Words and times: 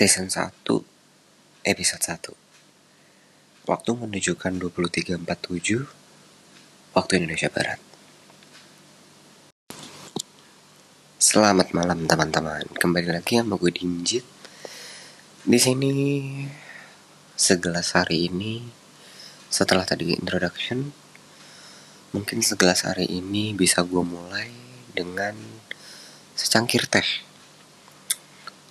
Season 0.00 0.32
1 0.32 0.64
Episode 1.60 2.32
1 2.32 3.68
Waktu 3.68 3.90
menunjukkan 4.00 4.52
23.47 4.56 6.96
Waktu 6.96 7.12
Indonesia 7.20 7.52
Barat. 7.52 7.76
Selamat 11.20 11.76
malam 11.76 12.08
teman-teman. 12.08 12.64
Kembali 12.80 13.12
lagi 13.12 13.44
sama 13.44 13.60
gue 13.60 13.76
Dinjit. 13.76 14.24
Di 15.44 15.60
sini 15.60 15.92
segelas 17.36 17.92
hari 17.92 18.32
ini 18.32 18.64
setelah 19.52 19.84
tadi 19.84 20.16
introduction 20.16 20.96
mungkin 22.16 22.40
segelas 22.40 22.88
hari 22.88 23.04
ini 23.04 23.52
bisa 23.52 23.84
gue 23.84 24.00
mulai 24.00 24.48
dengan 24.96 25.36
secangkir 26.32 26.88
teh 26.88 27.28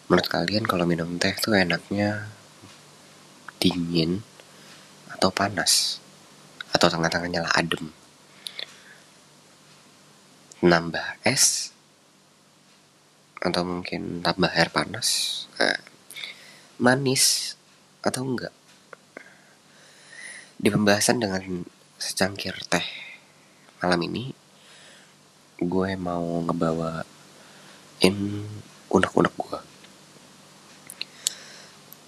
menurut 0.09 0.25
kalian 0.25 0.65
kalau 0.65 0.89
minum 0.89 1.21
teh 1.21 1.37
tuh 1.37 1.53
enaknya 1.53 2.33
dingin 3.61 4.25
atau 5.13 5.29
panas? 5.29 6.01
Atau 6.73 6.89
tengah-tengahnya 6.89 7.45
lah 7.45 7.53
adem? 7.53 7.93
Nambah 10.65 11.21
es? 11.21 11.69
Atau 13.37 13.61
mungkin 13.63 14.25
tambah 14.25 14.49
air 14.49 14.73
panas? 14.73 15.45
Nah, 15.61 15.77
manis 16.81 17.53
atau 18.01 18.25
enggak? 18.25 18.51
Di 20.57 20.73
pembahasan 20.73 21.21
dengan 21.21 21.63
secangkir 22.01 22.57
teh 22.65 22.83
malam 23.79 23.99
ini 24.07 24.31
gue 25.59 25.89
mau 25.99 26.43
ngebawain 26.43 28.15
unek-unek 28.91 29.35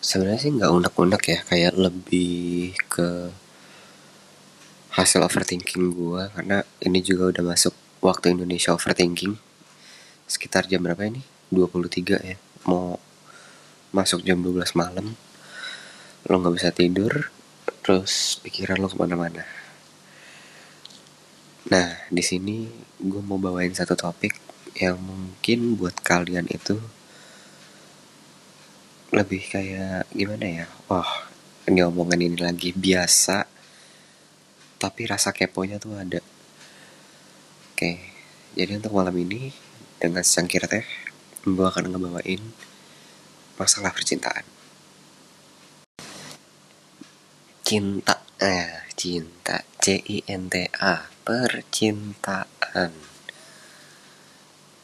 sebenarnya 0.01 0.41
sih 0.41 0.51
nggak 0.57 0.73
unek-unek 0.73 1.23
ya 1.29 1.39
kayak 1.45 1.73
lebih 1.77 2.73
ke 2.89 3.29
hasil 4.97 5.21
overthinking 5.23 5.93
gue 5.93 6.27
karena 6.33 6.65
ini 6.81 6.99
juga 7.05 7.29
udah 7.29 7.53
masuk 7.53 7.71
waktu 8.01 8.33
Indonesia 8.33 8.73
overthinking. 8.73 9.37
Sekitar 10.25 10.65
jam 10.65 10.81
berapa 10.81 11.05
ini? 11.05 11.21
23 11.53 12.17
ya. 12.17 12.37
Mau 12.65 12.97
masuk 13.93 14.25
jam 14.25 14.41
12 14.41 14.73
malam 14.73 15.13
lo 16.21 16.37
nggak 16.37 16.53
bisa 16.53 16.69
tidur 16.69 17.33
terus 17.81 18.41
pikiran 18.41 18.81
lo 18.81 18.89
ke 18.89 18.97
mana-mana. 18.97 19.45
Nah 21.69 21.87
di 22.09 22.23
sini 22.25 22.65
gue 22.97 23.21
mau 23.21 23.37
bawain 23.37 23.73
satu 23.73 23.93
topik 23.93 24.33
yang 24.81 24.97
mungkin 24.97 25.77
buat 25.77 25.93
kalian 26.01 26.49
itu 26.49 26.81
lebih 29.11 29.43
kayak 29.51 30.07
gimana 30.15 30.63
ya? 30.63 30.65
Wah 30.87 31.27
ini 31.67 31.83
omongan 31.83 32.19
ini 32.23 32.39
lagi 32.39 32.71
biasa. 32.71 33.45
Tapi 34.81 35.01
rasa 35.05 35.35
keponya 35.35 35.77
tuh 35.77 35.93
ada. 35.99 36.23
Oke 37.71 38.11
jadi 38.51 38.75
untuk 38.75 38.91
malam 38.91 39.15
ini 39.15 39.55
dengan 39.95 40.27
secangkir 40.27 40.67
teh 40.67 40.83
gue 41.47 41.65
akan 41.65 41.87
ngebawain 41.87 42.41
masalah 43.55 43.95
percintaan. 43.95 44.43
Cinta 47.63 48.19
eh 48.41 48.87
cinta. 48.95 49.63
C 49.81 49.97
I 49.97 50.21
N 50.29 50.45
T 50.45 50.69
A 50.77 51.09
percintaan. 51.25 52.93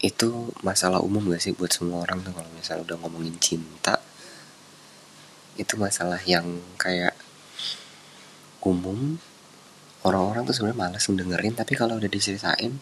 Itu 0.02 0.54
masalah 0.66 1.02
umum 1.06 1.30
gak 1.30 1.42
sih 1.42 1.54
buat 1.54 1.70
semua 1.70 2.02
orang 2.02 2.26
tuh 2.26 2.34
kalau 2.34 2.50
misalnya 2.58 2.86
udah 2.86 2.98
ngomongin 3.06 3.38
cinta 3.38 4.02
itu 5.58 5.74
masalah 5.76 6.22
yang 6.24 6.46
kayak 6.78 7.18
umum. 8.62 9.18
Orang-orang 10.06 10.48
tuh 10.48 10.56
sebenarnya 10.56 10.80
malas 10.88 11.04
dengerin 11.04 11.58
tapi 11.58 11.74
kalau 11.76 12.00
udah 12.00 12.08
diceritain 12.08 12.80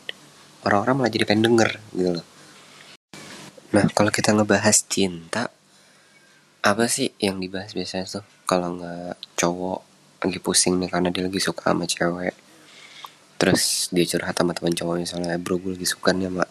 orang-orang 0.67 0.95
malah 1.01 1.11
jadi 1.13 1.25
pengen 1.25 1.49
denger 1.49 1.69
gitu 1.95 2.11
loh. 2.21 2.25
Nah 3.73 3.85
kalau 3.95 4.11
kita 4.13 4.35
ngebahas 4.35 4.77
cinta 4.85 5.49
apa 6.65 6.85
sih 6.89 7.13
yang 7.21 7.41
dibahas 7.41 7.73
biasanya 7.73 8.05
tuh? 8.05 8.25
Kalau 8.45 8.77
nggak 8.77 9.37
cowok 9.37 9.79
lagi 10.25 10.39
pusing 10.41 10.77
nih 10.81 10.89
karena 10.89 11.09
dia 11.09 11.25
lagi 11.25 11.41
suka 11.41 11.73
sama 11.73 11.85
cewek. 11.89 12.35
Terus 13.41 13.89
dia 13.89 14.05
curhat 14.05 14.35
sama 14.37 14.53
teman 14.53 14.73
cowok 14.73 14.95
misalnya 15.01 15.37
bro 15.41 15.57
gue 15.57 15.77
lagi 15.77 15.87
suka 15.87 16.13
nih 16.13 16.29
sama 16.29 16.45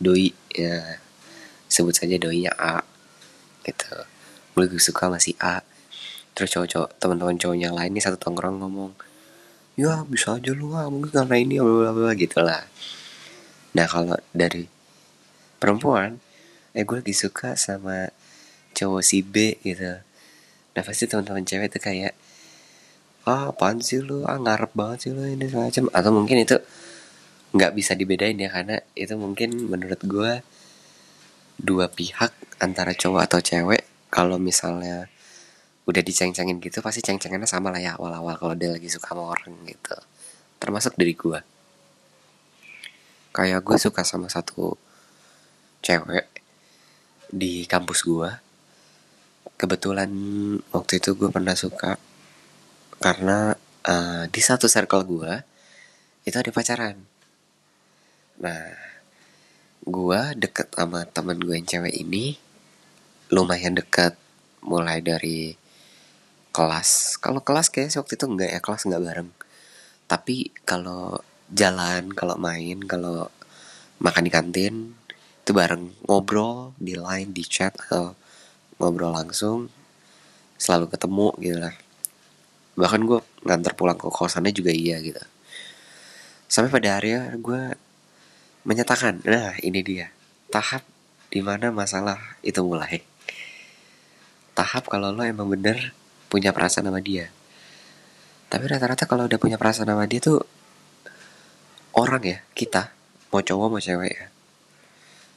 doi. 0.00 0.32
Ya 0.52 1.00
sebut 1.66 1.92
saja 1.92 2.14
doinya 2.16 2.54
A 2.54 2.80
gitu 3.66 4.15
gue 4.56 4.80
suka 4.80 5.12
masih 5.12 5.36
A. 5.36 5.60
Terus 6.32 6.48
cowok-cowok 6.56 6.96
teman-teman 6.96 7.36
cowok 7.36 7.56
yang 7.60 7.76
lain 7.76 7.92
nih 7.92 8.00
satu 8.00 8.16
tongkrong 8.16 8.56
ngomong 8.56 8.96
ya 9.76 10.08
bisa 10.08 10.40
aja 10.40 10.56
lu 10.56 10.72
ah 10.72 10.88
mungkin 10.88 11.12
karena 11.12 11.36
ini 11.36 11.60
bla 11.60 11.92
bla 11.92 12.16
gitu 12.16 12.40
lah 12.40 12.64
nah 13.76 13.84
kalau 13.84 14.16
dari 14.32 14.64
perempuan 15.60 16.16
eh 16.72 16.80
gue 16.80 16.96
lagi 17.04 17.12
suka 17.12 17.56
sama 17.56 18.08
cowok 18.76 19.00
si 19.00 19.24
B 19.24 19.56
gitu. 19.64 19.96
Nah 20.76 20.82
pasti 20.84 21.08
teman-teman 21.08 21.44
cewek 21.48 21.72
itu 21.72 21.80
kayak 21.80 22.12
ah 23.24 23.48
apaan 23.48 23.80
sih 23.80 24.04
lu? 24.04 24.28
Ah 24.28 24.36
ngarep 24.36 24.76
banget 24.76 25.08
sih 25.08 25.10
lu 25.16 25.24
ini 25.24 25.48
semacam 25.48 25.88
atau 25.96 26.10
mungkin 26.12 26.36
itu 26.44 26.56
nggak 27.56 27.72
bisa 27.72 27.96
dibedain 27.96 28.36
ya 28.36 28.52
karena 28.52 28.84
itu 28.92 29.16
mungkin 29.16 29.72
menurut 29.72 30.00
gue 30.04 30.44
dua 31.56 31.88
pihak 31.88 32.36
antara 32.60 32.92
cowok 32.92 33.24
atau 33.24 33.40
cewek 33.40 33.85
kalau 34.12 34.38
misalnya 34.40 35.10
udah 35.86 36.02
diceng-cengin 36.02 36.58
gitu 36.58 36.82
pasti 36.82 36.98
ceng-cengannya 36.98 37.46
sama 37.46 37.70
lah 37.70 37.78
ya 37.78 37.94
awal-awal 37.94 38.34
kalau 38.34 38.54
dia 38.58 38.74
lagi 38.74 38.90
suka 38.90 39.14
sama 39.14 39.30
orang 39.30 39.54
gitu. 39.70 39.96
Termasuk 40.58 40.98
dari 40.98 41.14
gue 41.14 41.40
kayak 43.36 43.60
gue 43.62 43.76
suka 43.76 44.00
sama 44.00 44.32
satu 44.32 44.72
cewek 45.84 46.24
di 47.28 47.68
kampus 47.68 48.00
gue 48.08 48.30
kebetulan 49.60 50.08
waktu 50.72 50.98
itu 50.98 51.12
gue 51.12 51.28
pernah 51.28 51.52
suka 51.52 52.00
karena 52.96 53.52
uh, 53.84 54.24
di 54.32 54.40
satu 54.40 54.66
circle 54.72 55.04
gue 55.04 55.32
itu 56.24 56.36
ada 56.36 56.50
pacaran. 56.50 56.96
Nah 58.40 58.64
gue 59.86 60.20
deket 60.34 60.72
sama 60.74 61.06
temen 61.06 61.38
gue 61.38 61.54
yang 61.54 61.68
cewek 61.68 61.94
ini 61.94 62.45
lumayan 63.26 63.74
dekat 63.74 64.14
mulai 64.62 65.02
dari 65.02 65.58
kelas. 66.54 67.18
Kalau 67.18 67.42
kelas 67.42 67.68
kayak 67.74 67.98
waktu 67.98 68.14
itu 68.14 68.26
enggak 68.26 68.50
ya 68.54 68.60
kelas 68.62 68.86
enggak 68.86 69.02
bareng. 69.02 69.30
Tapi 70.06 70.54
kalau 70.62 71.18
jalan 71.50 72.14
kalau 72.14 72.38
main 72.38 72.78
kalau 72.86 73.30
makan 73.98 74.26
di 74.26 74.32
kantin 74.32 74.74
itu 75.42 75.50
bareng. 75.50 75.90
Ngobrol 76.06 76.74
di 76.78 76.94
line 76.94 77.34
di 77.34 77.42
chat 77.42 77.74
atau 77.90 78.14
ngobrol 78.78 79.10
langsung 79.10 79.66
selalu 80.54 80.86
ketemu 80.94 81.28
gitu 81.42 81.58
lah. 81.58 81.74
Bahkan 82.78 83.00
gue 83.08 83.20
nganter 83.42 83.72
pulang 83.74 83.98
ke 83.98 84.06
kosannya 84.06 84.54
juga 84.54 84.70
iya 84.70 85.02
gitu. 85.02 85.22
Sampai 86.46 86.70
pada 86.70 86.94
akhirnya 86.94 87.34
gue 87.42 87.74
menyatakan 88.62 89.18
nah 89.26 89.58
ini 89.66 89.82
dia. 89.82 90.14
Tahap 90.46 90.86
di 91.26 91.42
mana 91.42 91.74
masalah 91.74 92.38
itu 92.46 92.62
mulai 92.62 93.02
tahap 94.56 94.88
kalau 94.88 95.12
lo 95.12 95.20
emang 95.20 95.52
bener 95.52 95.92
punya 96.32 96.56
perasaan 96.56 96.88
sama 96.88 97.04
dia. 97.04 97.28
Tapi 98.48 98.64
rata-rata 98.64 99.04
kalau 99.04 99.28
udah 99.28 99.36
punya 99.36 99.60
perasaan 99.60 99.92
sama 99.92 100.08
dia 100.08 100.24
tuh 100.24 100.40
orang 101.92 102.24
ya 102.24 102.38
kita 102.56 102.96
mau 103.28 103.44
cowok 103.44 103.68
mau 103.68 103.82
cewek 103.82 104.12
ya. 104.16 104.26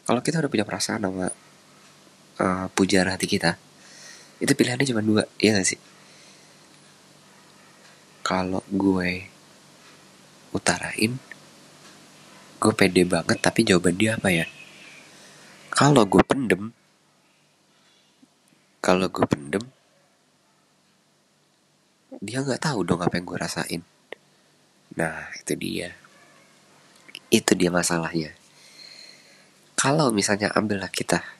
Kalau 0.07 0.23
kita 0.23 0.39
udah 0.39 0.51
punya 0.51 0.65
perasaan 0.65 1.03
sama 1.03 1.27
uh, 2.39 2.65
pujara 2.71 3.13
hati 3.19 3.27
kita 3.27 3.59
itu 4.39 4.55
pilihannya 4.55 4.87
cuma 4.87 5.03
dua 5.03 5.27
ya 5.35 5.51
gak 5.59 5.67
sih? 5.67 5.79
Kalau 8.23 8.63
gue 8.71 9.27
utarain 10.55 11.19
gue 12.59 12.73
pede 12.75 13.03
banget 13.03 13.39
tapi 13.43 13.67
jawaban 13.67 13.99
dia 13.99 14.15
apa 14.15 14.31
ya? 14.31 14.47
Kalau 15.69 16.07
gue 16.07 16.23
pendem 16.23 16.71
kalau 18.79 19.07
gue 19.11 19.27
pendem 19.27 19.63
dia 22.19 22.43
nggak 22.43 22.63
tahu 22.63 22.83
dong 22.83 22.99
apa 22.99 23.15
yang 23.15 23.27
gue 23.27 23.39
rasain. 23.39 23.81
Nah 24.99 25.31
itu 25.39 25.55
dia. 25.55 25.95
Itu 27.31 27.55
dia 27.55 27.71
masalahnya. 27.71 28.35
Kalau 29.79 30.11
misalnya 30.11 30.51
ambillah 30.51 30.91
kita 30.91 31.39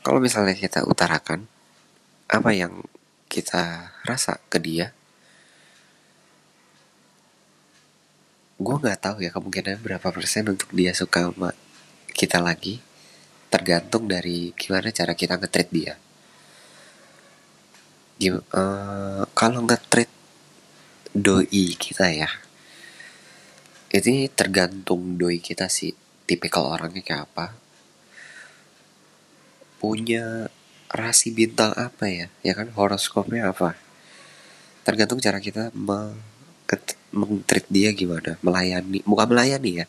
kalau 0.00 0.18
misalnya 0.20 0.56
kita 0.56 0.84
utarakan 0.88 1.44
apa 2.30 2.50
yang 2.56 2.72
kita 3.28 3.92
rasa 4.08 4.40
ke 4.48 4.56
dia 4.58 4.96
gue 8.60 8.76
nggak 8.76 9.00
tahu 9.00 9.24
ya 9.24 9.32
kemungkinan 9.32 9.80
berapa 9.80 10.08
persen 10.12 10.52
untuk 10.52 10.68
dia 10.72 10.92
suka 10.92 11.32
sama 11.32 11.56
kita 12.12 12.40
lagi 12.40 12.80
tergantung 13.48 14.04
dari 14.04 14.52
gimana 14.52 14.92
cara 14.92 15.16
kita 15.16 15.40
ngetreat 15.40 15.70
dia 15.72 15.94
uh, 18.28 19.24
kalau 19.32 19.64
nge-treat 19.64 20.12
doi 21.16 21.74
kita 21.74 22.12
ya 22.12 22.28
ini 23.90 24.30
tergantung 24.30 25.18
doi 25.18 25.42
kita 25.42 25.66
sih 25.66 25.90
tipikal 26.22 26.70
orangnya 26.70 27.02
kayak 27.02 27.26
apa. 27.26 27.46
Punya 29.82 30.46
rasi 30.86 31.34
bintang 31.34 31.74
apa 31.74 32.06
ya? 32.06 32.30
Ya 32.46 32.54
kan 32.54 32.70
horoskopnya 32.70 33.50
apa? 33.50 33.74
Tergantung 34.86 35.18
cara 35.18 35.42
kita 35.42 35.74
meng 35.74 37.42
treat 37.42 37.66
dia 37.66 37.90
gimana 37.90 38.38
melayani 38.46 39.02
bukan 39.02 39.26
melayani 39.34 39.82
ya. 39.82 39.86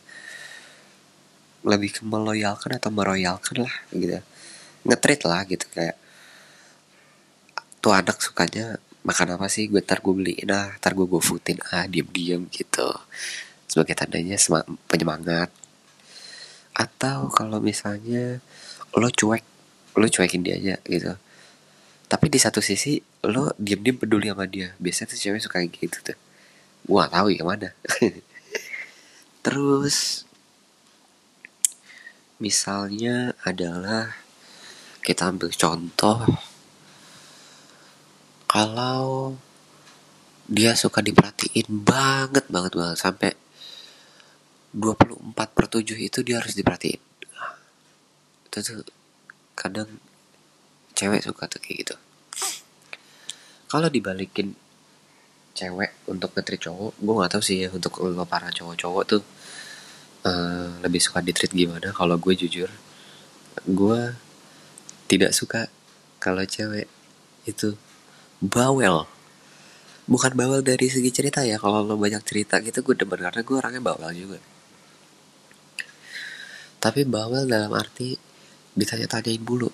Lebih 1.62 1.94
ke 1.94 2.02
meloyalkan 2.02 2.74
atau 2.74 2.90
meroyalkan 2.90 3.62
lah 3.62 3.76
gitu. 3.94 4.18
Ngetreat 4.82 5.22
lah 5.22 5.46
gitu 5.46 5.70
kayak 5.70 5.94
tuh 7.82 7.92
anak 7.92 8.22
sukanya 8.22 8.78
makan 9.02 9.34
apa 9.34 9.50
sih? 9.50 9.66
Gue 9.66 9.82
tar 9.82 9.98
gue 9.98 10.14
beliin 10.14 10.48
ah 10.54 10.70
tar 10.78 10.94
gue 10.94 11.06
foodin 11.18 11.58
ah 11.74 11.84
diem 11.90 12.06
diem 12.06 12.42
gitu. 12.54 12.86
Sebagai 13.66 13.98
tandanya 13.98 14.38
penyemangat. 14.86 15.50
Atau 16.72 17.28
kalau 17.34 17.58
misalnya 17.58 18.38
lo 18.94 19.10
cuek 19.10 19.44
lo 19.98 20.06
cuekin 20.06 20.46
dia 20.46 20.56
aja 20.56 20.76
gitu. 20.86 21.12
Tapi 22.06 22.26
di 22.30 22.38
satu 22.38 22.62
sisi 22.62 23.02
lo 23.26 23.50
diem-diem 23.58 23.98
peduli 23.98 24.30
sama 24.30 24.46
dia. 24.46 24.76
Biasanya 24.78 25.10
tuh 25.10 25.18
cewek 25.18 25.40
suka 25.42 25.58
kayak 25.60 25.74
gitu 25.74 25.98
tuh. 26.12 26.18
Gua 26.86 27.08
gak 27.08 27.18
tahu 27.18 27.28
ya 27.34 27.42
mana. 27.42 27.70
Terus 29.44 30.28
misalnya 32.38 33.34
adalah 33.42 34.14
kita 35.02 35.34
ambil 35.34 35.50
contoh 35.50 36.51
kalau 38.52 39.32
dia 40.44 40.76
suka 40.76 41.00
diperhatiin 41.00 41.72
banget 41.72 42.44
banget 42.52 42.76
banget. 42.76 42.98
Sampai 43.00 43.32
24 44.76 45.32
per 45.32 45.66
7 45.72 45.96
itu 45.96 46.20
dia 46.20 46.36
harus 46.36 46.52
diperhatiin. 46.52 47.00
Itu 48.52 48.58
tuh 48.60 48.84
kadang 49.56 49.88
cewek 50.92 51.24
suka 51.24 51.48
tuh 51.48 51.64
kayak 51.64 51.76
gitu. 51.88 51.96
Kalau 53.72 53.88
dibalikin 53.88 54.52
cewek 55.56 55.96
untuk 56.12 56.36
ngetrit 56.36 56.60
cowok 56.68 56.92
gue 56.96 57.14
gak 57.24 57.32
tahu 57.32 57.42
sih 57.44 57.56
ya 57.64 57.68
untuk 57.68 58.00
lo 58.04 58.24
para 58.24 58.48
cowok-cowok 58.48 59.04
tuh 59.04 59.20
uh, 60.24 60.80
lebih 60.84 61.00
suka 61.00 61.24
ditreat 61.24 61.56
gimana. 61.56 61.88
Kalau 61.96 62.20
gue 62.20 62.36
jujur 62.36 62.68
gue 63.64 64.00
tidak 65.08 65.32
suka 65.32 65.72
kalau 66.20 66.44
cewek 66.44 66.88
itu 67.48 67.76
bawel. 68.42 69.06
Bukan 70.10 70.34
bawel 70.34 70.66
dari 70.66 70.90
segi 70.90 71.14
cerita 71.14 71.46
ya 71.46 71.62
kalau 71.62 71.86
lo 71.86 71.94
banyak 71.94 72.26
cerita 72.26 72.58
gitu 72.58 72.82
gue 72.82 72.98
demen 72.98 73.22
karena 73.22 73.40
gue 73.46 73.56
orangnya 73.56 73.82
bawel 73.82 74.10
juga. 74.10 74.38
Tapi 76.82 77.06
bawel 77.06 77.46
dalam 77.46 77.70
arti 77.70 78.18
ditanya-tanyain 78.74 79.44
dulu 79.46 79.70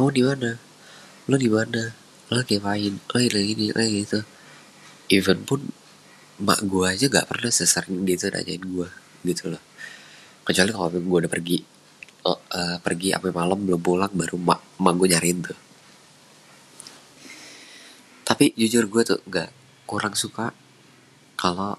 kamu 0.00 0.16
di 0.16 0.22
mana? 0.24 0.50
Lo 1.28 1.36
di 1.36 1.50
mana? 1.52 1.82
Lo 2.32 2.40
ngapain 2.40 2.94
lo 2.94 3.18
ini 3.20 3.52
ini 3.52 3.66
lagi 3.74 4.00
gitu. 4.00 4.20
Even 5.12 5.44
pun 5.44 5.60
mak 6.40 6.64
gue 6.64 6.84
aja 6.88 7.04
gak 7.10 7.28
pernah 7.28 7.52
sesering 7.52 8.08
gitu 8.08 8.32
nanyain 8.32 8.64
gue 8.64 8.88
gitu 9.28 9.52
loh. 9.52 9.62
Kecuali 10.46 10.70
kalau 10.72 10.88
gue 10.88 11.18
udah 11.26 11.28
pergi 11.28 11.60
oh, 12.24 12.38
uh, 12.38 12.76
pergi 12.80 13.12
sampai 13.12 13.28
malam 13.28 13.60
belum 13.60 13.80
pulang 13.82 14.12
baru 14.16 14.40
mak 14.40 14.80
mak 14.80 14.94
gue 14.96 15.08
nyariin 15.12 15.38
tuh 15.44 15.58
tapi 18.40 18.56
jujur 18.56 18.88
gue 18.88 19.04
tuh 19.04 19.20
gak 19.28 19.52
kurang 19.84 20.16
suka 20.16 20.56
kalau 21.36 21.76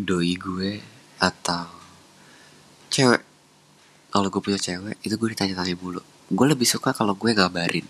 doi 0.00 0.32
gue 0.32 0.80
atau 1.20 1.68
cewek. 2.88 3.20
Kalau 4.08 4.32
gue 4.32 4.40
punya 4.40 4.56
cewek 4.56 4.96
itu 5.04 5.12
gue 5.12 5.28
ditanya-tanya 5.36 5.76
mulu. 5.76 6.00
Gue 6.32 6.46
lebih 6.48 6.64
suka 6.64 6.96
kalau 6.96 7.12
gue 7.20 7.36
ngabarin. 7.36 7.84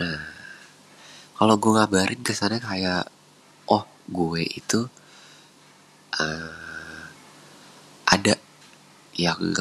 Nah 0.00 0.24
kalau 1.36 1.60
gue 1.60 1.76
ngabarin 1.76 2.24
kesannya 2.24 2.64
kayak 2.64 3.12
oh 3.68 3.84
gue 4.08 4.40
itu 4.40 4.88
uh, 6.16 7.04
ada 8.08 8.40
yang 9.20 9.52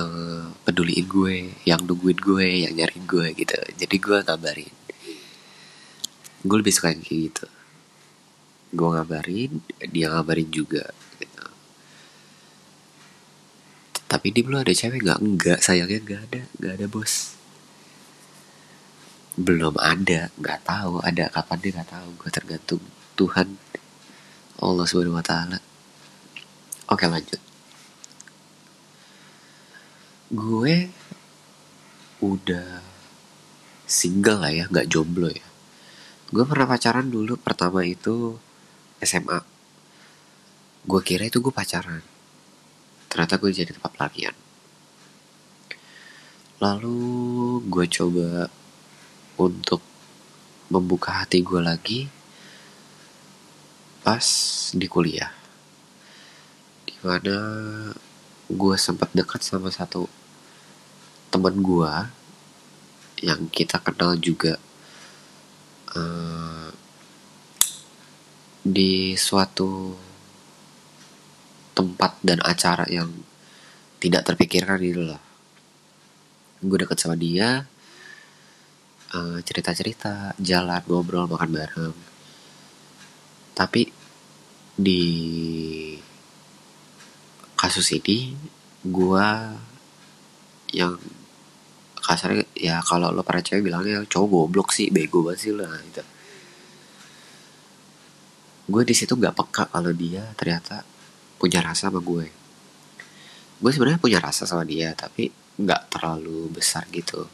peduliin 0.64 1.04
gue 1.04 1.52
yang 1.68 1.84
nungguin 1.84 2.16
gue 2.16 2.48
yang 2.64 2.80
nyariin 2.80 3.04
gue 3.04 3.44
gitu. 3.44 3.60
Jadi 3.76 3.96
gue 4.00 4.18
ngabarin 4.24 4.85
gue 6.46 6.58
lebih 6.62 6.74
suka 6.74 6.94
kayak 6.94 7.10
gitu. 7.10 7.46
Gue 8.76 8.90
ngabarin 8.94 9.52
dia 9.90 10.14
ngabarin 10.14 10.50
juga 10.54 10.94
tapi 14.06 14.30
dia 14.30 14.46
belum 14.46 14.62
ada 14.62 14.72
cewek 14.74 15.02
nggak 15.02 15.20
enggak 15.20 15.60
sayangnya 15.60 16.00
nggak 16.06 16.22
ada 16.30 16.42
nggak 16.62 16.74
ada 16.78 16.86
bos. 16.88 17.36
Belum 19.36 19.76
ada 19.76 20.32
nggak 20.40 20.60
tahu 20.64 21.04
ada 21.04 21.28
kapan 21.34 21.58
dia 21.60 21.72
nggak 21.76 21.92
tahu 21.92 22.10
gue 22.22 22.30
tergantung 22.32 22.84
Tuhan 23.18 23.58
Allah 24.62 24.86
subhanahu 24.88 25.20
wa 25.20 25.26
taala. 25.26 25.60
Oke 26.88 27.10
lanjut. 27.10 27.42
Gue 30.32 30.94
udah 32.24 32.82
single 33.84 34.42
lah 34.42 34.54
ya 34.54 34.66
nggak 34.72 34.90
jomblo 34.90 35.30
ya 35.30 35.46
gue 36.32 36.44
pernah 36.48 36.66
pacaran 36.66 37.06
dulu 37.10 37.38
pertama 37.38 37.86
itu 37.86 38.40
SMA 39.02 39.42
gue 40.86 41.02
kira 41.02 41.26
itu 41.26 41.42
gue 41.42 41.50
pacaran. 41.50 42.06
Ternyata 43.10 43.42
gue 43.42 43.50
jadi 43.50 43.74
tempat 43.74 43.92
pelarian 43.94 44.36
lalu 46.64 47.60
gue 47.68 47.86
coba 47.92 48.48
untuk 49.36 49.84
membuka 50.72 51.22
hati 51.22 51.44
gue 51.44 51.60
lagi 51.60 52.08
pas 54.06 54.24
di 54.72 54.88
kuliah. 54.88 55.34
Di 56.88 56.96
mana 57.04 57.38
gue 58.48 58.76
sempat 58.80 59.12
dekat 59.12 59.44
sama 59.44 59.68
satu 59.68 60.08
teman 61.28 61.60
gue 61.60 61.94
yang 63.20 63.52
kita 63.52 63.82
kenal 63.84 64.16
juga 64.16 64.56
uh, 65.96 66.70
di 68.66 69.14
suatu 69.18 69.96
tempat 71.76 72.18
dan 72.24 72.40
acara 72.42 72.88
yang 72.88 73.12
tidak 74.00 74.24
terpikirkan 74.24 74.80
gitu 74.80 75.02
loh. 75.12 75.22
Gue 76.64 76.78
deket 76.82 76.98
sama 76.98 77.20
dia 77.20 77.68
uh, 79.12 79.40
cerita-cerita 79.44 80.34
jalan 80.40 80.82
ngobrol 80.88 81.28
makan 81.28 81.52
bareng. 81.52 81.98
Tapi 83.56 83.92
di 84.76 85.04
kasus 87.56 87.96
ini 87.96 88.36
gue 88.86 89.28
yang 90.76 91.00
kasarnya 92.04 92.45
ya 92.56 92.80
kalau 92.80 93.12
lo 93.12 93.22
para 93.22 93.44
cewek 93.44 93.68
bilangnya 93.68 94.00
cowok 94.08 94.28
goblok 94.32 94.70
sih 94.72 94.88
bego 94.88 95.28
banget 95.28 95.40
sih 95.44 95.52
lah 95.52 95.70
gitu. 95.92 96.04
Gue 98.66 98.82
di 98.82 98.96
situ 98.98 99.14
gak 99.14 99.36
peka 99.38 99.70
kalau 99.70 99.92
dia 99.94 100.26
ternyata 100.34 100.82
punya 101.38 101.62
rasa 101.62 101.92
sama 101.92 102.00
gue. 102.00 102.26
Gue 103.60 103.72
sebenarnya 103.72 104.00
punya 104.02 104.20
rasa 104.24 104.48
sama 104.48 104.64
dia 104.64 104.96
tapi 104.96 105.30
nggak 105.60 105.92
terlalu 105.92 106.50
besar 106.52 106.88
gitu. 106.90 107.28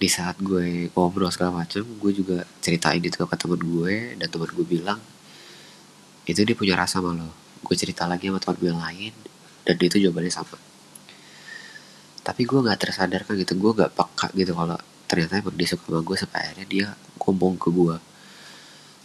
Di 0.00 0.08
saat 0.08 0.40
gue 0.40 0.88
ngobrol 0.96 1.28
segala 1.28 1.60
macem 1.60 1.84
gue 1.84 2.12
juga 2.16 2.48
ceritain 2.64 3.04
itu 3.04 3.20
ke 3.20 3.36
temen 3.36 3.60
gue 3.60 4.16
dan 4.16 4.28
temen 4.32 4.48
gue 4.48 4.66
bilang 4.66 5.00
itu 6.24 6.40
dia 6.40 6.56
punya 6.56 6.74
rasa 6.74 7.04
sama 7.04 7.12
lo. 7.12 7.28
Gue 7.60 7.76
cerita 7.76 8.08
lagi 8.08 8.32
sama 8.32 8.40
teman 8.40 8.56
gue 8.56 8.72
lain 8.72 9.14
dan 9.68 9.76
itu 9.76 9.96
jawabannya 10.00 10.32
sama 10.32 10.69
tapi 12.20 12.44
gue 12.44 12.58
nggak 12.60 12.80
tersadarkan 12.80 13.34
gitu. 13.40 13.56
Gue 13.56 13.72
nggak 13.76 13.92
peka 13.96 14.28
gitu 14.36 14.52
kalau 14.52 14.78
ternyata 15.10 15.42
emang 15.42 15.56
dia 15.56 15.68
suka 15.68 15.84
sama 15.90 16.00
gue 16.06 16.16
sampai 16.16 16.38
akhirnya 16.40 16.66
dia 16.70 16.86
ngomong 17.18 17.58
ke 17.58 17.68
gue 17.74 17.96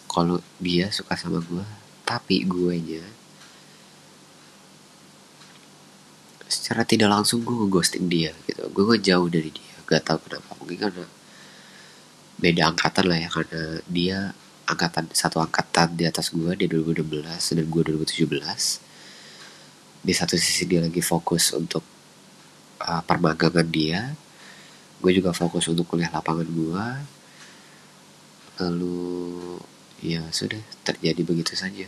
kalau 0.05 0.38
dia 0.62 0.86
suka 0.93 1.17
sama 1.17 1.41
gue 1.41 1.65
tapi 2.05 2.45
gue 2.45 2.74
nya 2.77 3.05
secara 6.45 6.86
tidak 6.86 7.10
langsung 7.10 7.41
gue 7.41 7.67
ghosting 7.69 8.05
dia 8.10 8.31
gitu. 8.45 8.62
Gue 8.69 8.98
jauh 9.01 9.27
dari 9.29 9.50
dia. 9.50 9.75
Gak 9.86 10.01
tau 10.05 10.17
kenapa. 10.22 10.53
Mungkin 10.62 10.77
karena 10.77 11.05
beda 12.41 12.62
angkatan 12.74 13.05
lah 13.10 13.17
ya. 13.22 13.29
Karena 13.29 13.62
dia 13.89 14.17
angkatan 14.65 15.10
satu 15.13 15.41
angkatan 15.41 15.93
di 15.93 16.05
atas 16.10 16.34
gue 16.34 16.53
di 16.57 16.65
2016 16.69 17.05
dan 17.62 17.65
gue 17.69 17.81
2017 17.86 18.86
di 20.05 20.13
satu 20.13 20.38
sisi 20.38 20.69
dia 20.69 20.81
lagi 20.81 21.01
fokus 21.01 21.53
untuk 21.57 21.94
uh, 22.82 23.01
permagangan 23.05 23.67
dia. 23.67 24.15
Gue 25.00 25.12
juga 25.13 25.36
fokus 25.36 25.67
untuk 25.70 25.86
kuliah 25.86 26.10
lapangan 26.10 26.48
gue 26.48 26.88
lalu 28.55 29.60
ya 30.00 30.24
sudah 30.32 30.60
terjadi 30.88 31.22
begitu 31.27 31.53
saja. 31.60 31.88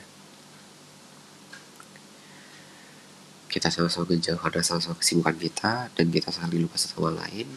Kita 3.48 3.72
sama-sama 3.72 4.12
menjauh 4.12 4.38
karena 4.38 4.62
sama-sama 4.62 5.00
kesibukan 5.00 5.36
kita 5.40 5.88
dan 5.96 6.06
kita 6.12 6.30
saling 6.30 6.60
lupa 6.60 6.76
satu 6.76 7.08
sama 7.08 7.24
lain. 7.24 7.48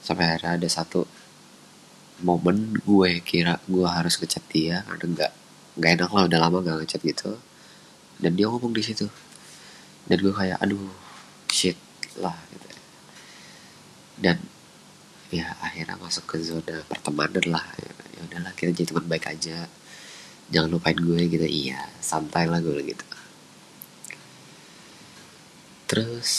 Sampai 0.00 0.30
akhirnya 0.30 0.56
ada 0.56 0.68
satu 0.70 1.04
momen 2.22 2.78
gue 2.78 3.20
kira 3.26 3.58
gue 3.66 3.88
harus 3.88 4.14
ngechat 4.20 4.44
dia 4.52 4.86
karena 4.86 5.04
nggak 5.10 5.32
nggak 5.80 5.90
enak 5.98 6.10
lah 6.12 6.22
udah 6.28 6.38
lama 6.38 6.56
gak 6.62 6.78
ngechat 6.86 7.02
gitu. 7.02 7.32
Dan 8.22 8.38
dia 8.38 8.46
ngomong 8.46 8.70
di 8.70 8.82
situ. 8.86 9.10
Dan 10.06 10.22
gue 10.22 10.32
kayak 10.32 10.62
aduh 10.62 10.88
shit 11.50 11.89
lah 12.18 12.34
gitu. 12.50 12.68
Dan 14.20 14.36
ya 15.30 15.54
akhirnya 15.62 15.94
masuk 15.94 16.26
ke 16.26 16.42
zona 16.42 16.82
pertemanan 16.90 17.46
lah 17.46 17.62
ya 17.78 18.20
udahlah 18.26 18.52
kita 18.58 18.74
jadi 18.74 18.90
teman 18.90 19.06
baik 19.06 19.30
aja. 19.30 19.70
Jangan 20.50 20.70
lupain 20.74 20.98
gue 20.98 21.20
gitu. 21.30 21.46
Iya 21.46 21.78
santai 22.02 22.50
lah 22.50 22.58
gue 22.58 22.82
gitu. 22.82 23.06
Terus 25.86 26.30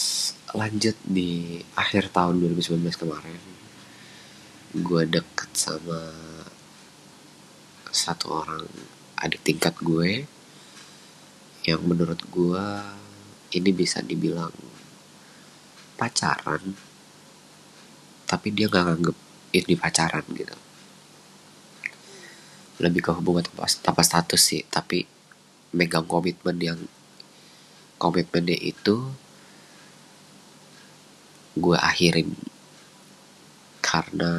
lanjut 0.51 0.95
di 1.07 1.63
akhir 1.79 2.11
tahun 2.11 2.43
2019 2.43 2.91
kemarin 2.99 3.39
gue 4.71 5.03
deket 5.03 5.51
sama 5.55 5.99
satu 7.91 8.43
orang 8.43 8.63
adik 9.19 9.43
tingkat 9.43 9.75
gue 9.83 10.23
yang 11.67 11.83
menurut 11.83 12.19
gue 12.31 12.65
ini 13.51 13.69
bisa 13.75 13.99
dibilang 13.99 14.55
pacaran 16.01 16.73
tapi 18.31 18.47
dia 18.49 18.71
nggak 18.71 18.85
nganggep 18.87 19.17
ini 19.51 19.75
pacaran 19.75 20.23
gitu. 20.31 20.55
Lebih 22.79 23.03
ke 23.03 23.11
hubungan 23.11 23.43
tanpa, 23.43 23.67
tanpa 23.83 24.01
status 24.07 24.39
sih 24.39 24.63
tapi 24.71 25.03
megang 25.75 26.07
komitmen 26.07 26.55
yang 26.55 26.79
komitmennya 27.99 28.55
itu 28.55 29.11
gue 31.59 31.75
akhirin. 31.75 32.31
Karena 33.83 34.31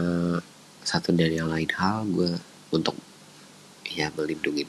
satu 0.81 1.13
dan 1.13 1.29
yang 1.29 1.53
lain 1.53 1.69
hal 1.77 2.09
gue 2.09 2.41
untuk 2.73 2.97
ya 3.93 4.09
melindungi 4.17 4.65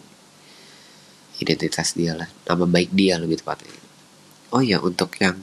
identitas 1.40 1.96
dia 1.96 2.12
lah. 2.12 2.28
Nama 2.44 2.68
baik 2.68 2.92
dia 2.92 3.16
lebih 3.16 3.40
tepatnya. 3.40 3.72
Oh 4.52 4.60
ya 4.60 4.84
untuk 4.84 5.16
yang 5.24 5.40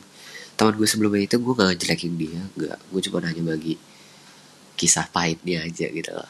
teman 0.60 0.76
gue 0.76 0.84
sebelumnya 0.84 1.24
itu 1.24 1.40
gue 1.40 1.52
gak 1.56 1.68
ngejelekin 1.72 2.14
dia 2.20 2.42
gak 2.60 2.76
gue 2.76 3.00
cuma 3.08 3.24
hanya 3.24 3.40
bagi 3.40 3.80
kisah 4.76 5.08
pahitnya 5.08 5.64
aja 5.64 5.88
gitu 5.88 6.12
loh 6.12 6.28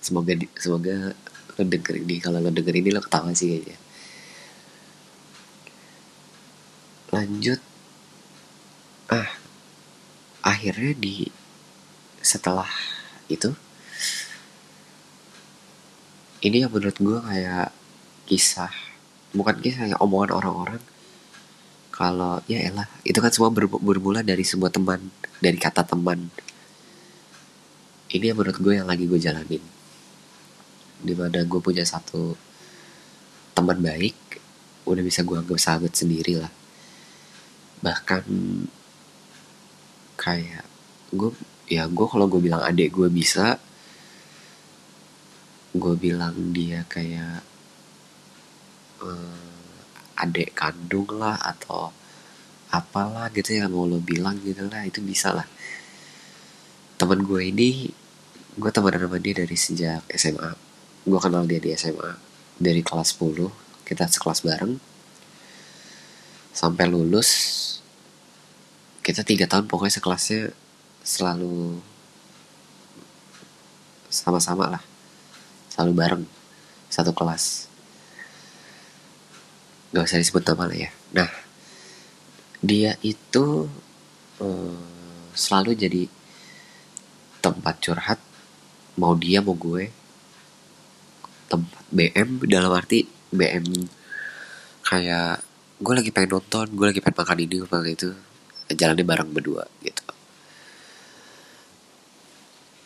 semoga 0.00 0.32
semoga 0.56 1.12
lo 1.58 1.66
denger 1.66 1.94
ini. 2.06 2.22
Kalau 2.22 2.38
lo 2.38 2.50
denger 2.54 2.74
ini 2.78 2.94
lo 2.94 3.02
ketawa 3.02 3.34
sih 3.34 3.50
kayaknya. 3.50 3.78
Lanjut. 7.10 7.60
Ah 9.10 9.30
akhirnya 10.44 10.94
di 10.94 11.28
setelah 12.22 12.68
itu 13.28 13.52
ini 16.40 16.62
yang 16.62 16.72
menurut 16.72 16.96
gue 16.96 17.18
kayak 17.20 17.74
kisah 18.30 18.70
bukan 19.34 19.58
kisah 19.60 19.92
ya 19.92 19.96
omongan 19.98 20.38
orang-orang 20.40 20.82
kalau 21.98 22.38
ya 22.46 22.62
elah 22.62 22.86
itu 23.02 23.18
kan 23.18 23.34
semua 23.34 23.50
ber, 23.50 23.66
bermula 23.66 24.22
dari 24.22 24.46
sebuah 24.46 24.70
teman 24.70 25.02
dari 25.42 25.58
kata 25.58 25.82
teman. 25.82 26.30
Ini 28.06 28.30
yang 28.30 28.38
menurut 28.38 28.54
gue 28.62 28.72
yang 28.78 28.86
lagi 28.86 29.10
gue 29.10 29.18
jalanin. 29.18 29.60
Di 31.02 31.14
mana 31.18 31.42
gue 31.42 31.58
punya 31.58 31.82
satu 31.82 32.38
teman 33.58 33.82
baik 33.82 34.14
udah 34.86 35.02
bisa 35.02 35.26
gue 35.26 35.42
anggap 35.42 35.58
sahabat 35.58 35.90
sendiri 35.98 36.38
lah. 36.38 36.54
Bahkan 37.82 38.24
kayak 40.14 40.66
gue 41.10 41.34
ya 41.66 41.90
gue 41.90 42.06
kalau 42.06 42.30
gue 42.30 42.38
bilang 42.38 42.62
adik 42.62 42.94
gue 42.94 43.10
bisa 43.10 43.58
gue 45.74 45.94
bilang 45.98 46.54
dia 46.54 46.86
kayak 46.86 47.42
uh, 49.02 49.47
adik 50.18 50.58
kandung 50.58 51.06
lah 51.14 51.38
atau 51.38 51.94
apalah 52.68 53.30
gitu 53.32 53.56
yang 53.56 53.72
mau 53.72 53.88
lo 53.88 54.02
bilang 54.02 54.36
gitu 54.42 54.66
lah 54.66 54.84
itu 54.84 54.98
bisa 55.00 55.32
lah. 55.32 55.46
Teman 56.98 57.22
gue 57.22 57.42
ini 57.48 57.88
gue 58.58 58.70
teman 58.74 58.98
sama 58.98 59.22
dia 59.22 59.38
dari 59.38 59.54
sejak 59.54 60.02
SMA 60.10 60.50
gue 61.08 61.20
kenal 61.22 61.46
dia 61.46 61.62
di 61.62 61.70
SMA 61.78 62.18
dari 62.58 62.82
kelas 62.82 63.14
10 63.14 63.86
kita 63.86 64.04
sekelas 64.10 64.42
bareng. 64.42 64.74
Sampai 66.52 66.90
lulus 66.90 67.30
kita 69.06 69.22
tiga 69.24 69.48
tahun 69.48 69.70
pokoknya 69.70 70.02
sekelasnya 70.02 70.52
selalu 71.00 71.80
sama-sama 74.12 74.76
lah 74.76 74.82
selalu 75.72 75.92
bareng 75.96 76.24
satu 76.88 77.12
kelas 77.12 77.67
gak 79.92 80.04
usah 80.04 80.20
disebut 80.20 80.42
nama 80.44 80.64
lah 80.68 80.78
ya. 80.78 80.90
Nah 81.16 81.30
dia 82.58 82.98
itu 83.00 83.70
uh, 84.42 84.82
selalu 85.32 85.78
jadi 85.78 86.02
tempat 87.38 87.74
curhat 87.80 88.20
mau 88.98 89.14
dia 89.16 89.40
mau 89.40 89.54
gue. 89.54 89.88
Tempat 91.48 91.84
BM 91.88 92.44
dalam 92.44 92.74
arti 92.76 93.08
BM 93.32 93.64
kayak 94.84 95.40
gue 95.78 95.94
lagi 95.94 96.10
pengen 96.10 96.36
nonton 96.36 96.66
gue 96.74 96.86
lagi 96.90 97.00
pengen 97.00 97.18
makan 97.22 97.38
ini 97.38 97.56
pengen 97.64 97.94
itu 97.94 98.08
jalannya 98.68 99.04
bareng 99.06 99.30
berdua 99.32 99.64
gitu. 99.80 100.04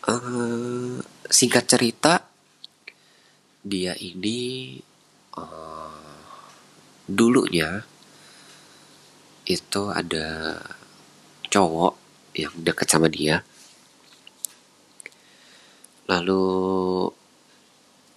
Uh, 0.03 0.99
singkat 1.31 1.63
cerita 1.67 2.27
dia 3.63 3.95
ini 3.95 4.75
uh, 5.39 5.82
dulunya 7.07 7.83
itu 9.43 9.91
ada 9.91 10.55
cowok 11.51 11.93
yang 12.33 12.53
deket 12.55 12.87
sama 12.87 13.11
dia. 13.11 13.43
Lalu 16.07 16.43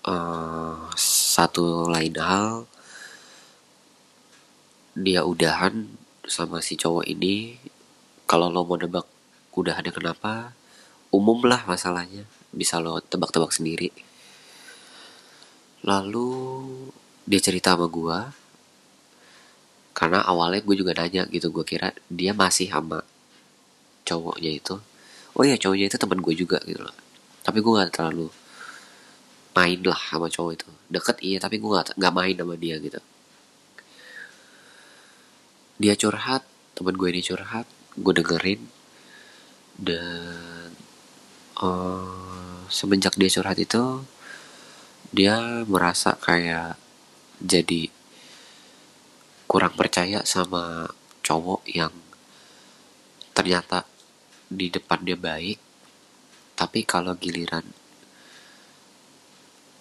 uh, 0.06 0.78
satu 0.96 1.90
lain 1.90 2.14
hal 2.18 2.66
dia 4.96 5.26
udahan 5.26 5.90
sama 6.24 6.62
si 6.62 6.78
cowok 6.78 7.04
ini. 7.10 7.58
Kalau 8.26 8.50
lo 8.50 8.66
mau 8.66 8.78
nebak 8.78 9.06
udahannya 9.54 9.92
kenapa 9.94 10.54
umum 11.10 11.42
lah 11.42 11.66
masalahnya. 11.66 12.26
Bisa 12.54 12.78
lo 12.78 13.02
tebak-tebak 13.02 13.50
sendiri. 13.50 13.90
Lalu 15.82 16.30
dia 17.26 17.42
cerita 17.42 17.74
sama 17.74 17.86
gue 17.90 18.45
karena 19.96 20.20
awalnya 20.28 20.60
gue 20.60 20.76
juga 20.76 20.92
nanya 20.92 21.24
gitu 21.32 21.48
gue 21.48 21.64
kira 21.64 21.88
dia 22.12 22.36
masih 22.36 22.68
sama 22.68 23.00
cowoknya 24.04 24.52
itu. 24.52 24.76
Oh 25.32 25.40
iya 25.40 25.56
cowoknya 25.56 25.88
itu 25.88 25.96
teman 25.96 26.20
gue 26.20 26.34
juga 26.36 26.60
gitu 26.68 26.84
loh. 26.84 26.92
Tapi 27.40 27.64
gue 27.64 27.72
gak 27.80 27.96
terlalu 27.96 28.28
main 29.56 29.80
lah 29.80 29.96
sama 29.96 30.28
cowok 30.28 30.52
itu. 30.52 30.68
Deket 30.92 31.16
iya 31.24 31.38
tapi 31.40 31.56
gue 31.56 31.70
gak, 31.72 31.96
gak 31.96 32.12
main 32.12 32.36
sama 32.36 32.60
dia 32.60 32.76
gitu. 32.76 33.00
Dia 35.80 35.96
curhat 35.96 36.44
teman 36.76 36.92
gue 37.00 37.08
ini 37.08 37.24
curhat 37.24 37.64
gue 37.96 38.12
dengerin. 38.20 38.60
Dan 39.80 40.76
uh, 41.64 42.68
semenjak 42.68 43.16
dia 43.16 43.32
curhat 43.32 43.56
itu 43.56 44.04
dia 45.08 45.64
merasa 45.64 46.20
kayak 46.20 46.76
jadi 47.40 47.95
kurang 49.46 49.74
percaya 49.78 50.26
sama 50.26 50.90
cowok 51.22 51.62
yang 51.70 51.94
ternyata 53.34 53.86
di 54.46 54.70
depan 54.70 55.02
dia 55.02 55.18
baik 55.18 55.58
tapi 56.56 56.82
kalau 56.82 57.14
giliran 57.18 57.66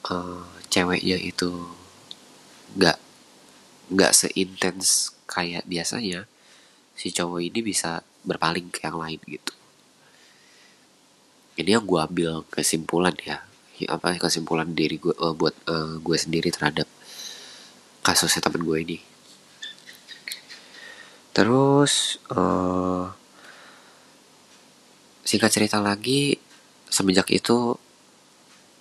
uh, 0.10 0.46
ceweknya 0.68 1.18
itu 1.18 1.50
nggak 2.76 2.98
nggak 3.94 4.12
seintens 4.12 5.16
kayak 5.30 5.64
biasanya 5.66 6.28
si 6.98 7.14
cowok 7.16 7.42
ini 7.42 7.60
bisa 7.62 8.04
berpaling 8.26 8.74
ke 8.74 8.84
yang 8.86 8.98
lain 8.98 9.22
gitu. 9.24 9.54
Ini 11.56 11.80
yang 11.80 11.86
gue 11.88 12.00
ambil 12.02 12.44
kesimpulan 12.52 13.16
ya 13.24 13.40
apa 13.92 14.16
kesimpulan 14.20 14.72
diri 14.72 15.00
gue 15.00 15.16
uh, 15.16 15.36
buat 15.36 15.56
uh, 15.68 16.00
gue 16.00 16.18
sendiri 16.20 16.52
terhadap 16.52 16.88
kasusnya 18.04 18.44
temen 18.44 18.64
gue 18.64 18.78
ini 18.84 18.98
terus 21.36 22.16
uh, 22.32 23.12
singkat 25.28 25.52
cerita 25.52 25.84
lagi 25.84 26.40
semenjak 26.88 27.28
itu 27.36 27.76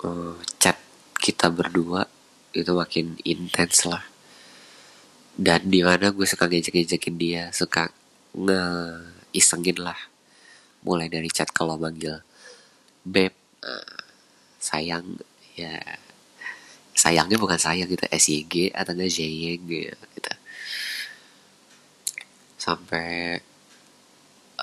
uh, 0.07 0.39
chat 0.63 0.79
kita 1.19 1.51
berdua 1.51 2.07
itu 2.55 2.71
makin 2.71 3.19
intens 3.27 3.83
lah. 3.91 4.07
Dan 5.35 5.67
di 5.67 5.83
mana 5.83 6.15
gue 6.15 6.23
suka 6.23 6.47
ngejek-ngejekin 6.47 7.19
dia 7.19 7.43
suka 7.51 7.91
nge 8.39 8.63
isengin 9.35 9.83
lah. 9.83 9.99
Mulai 10.87 11.11
dari 11.11 11.27
chat 11.27 11.51
kalau 11.51 11.75
manggil 11.75 12.23
beb 13.03 13.35
uh, 13.67 13.99
sayang 14.63 15.19
ya 15.59 15.83
sayangnya 16.95 17.35
bukan 17.35 17.59
sayang 17.59 17.91
gitu 17.91 18.07
SYG 18.07 18.71
atau 18.71 18.95
enggak 18.95 19.11
JYG 19.11 19.71
gitu 19.99 20.33
sampai 22.65 23.37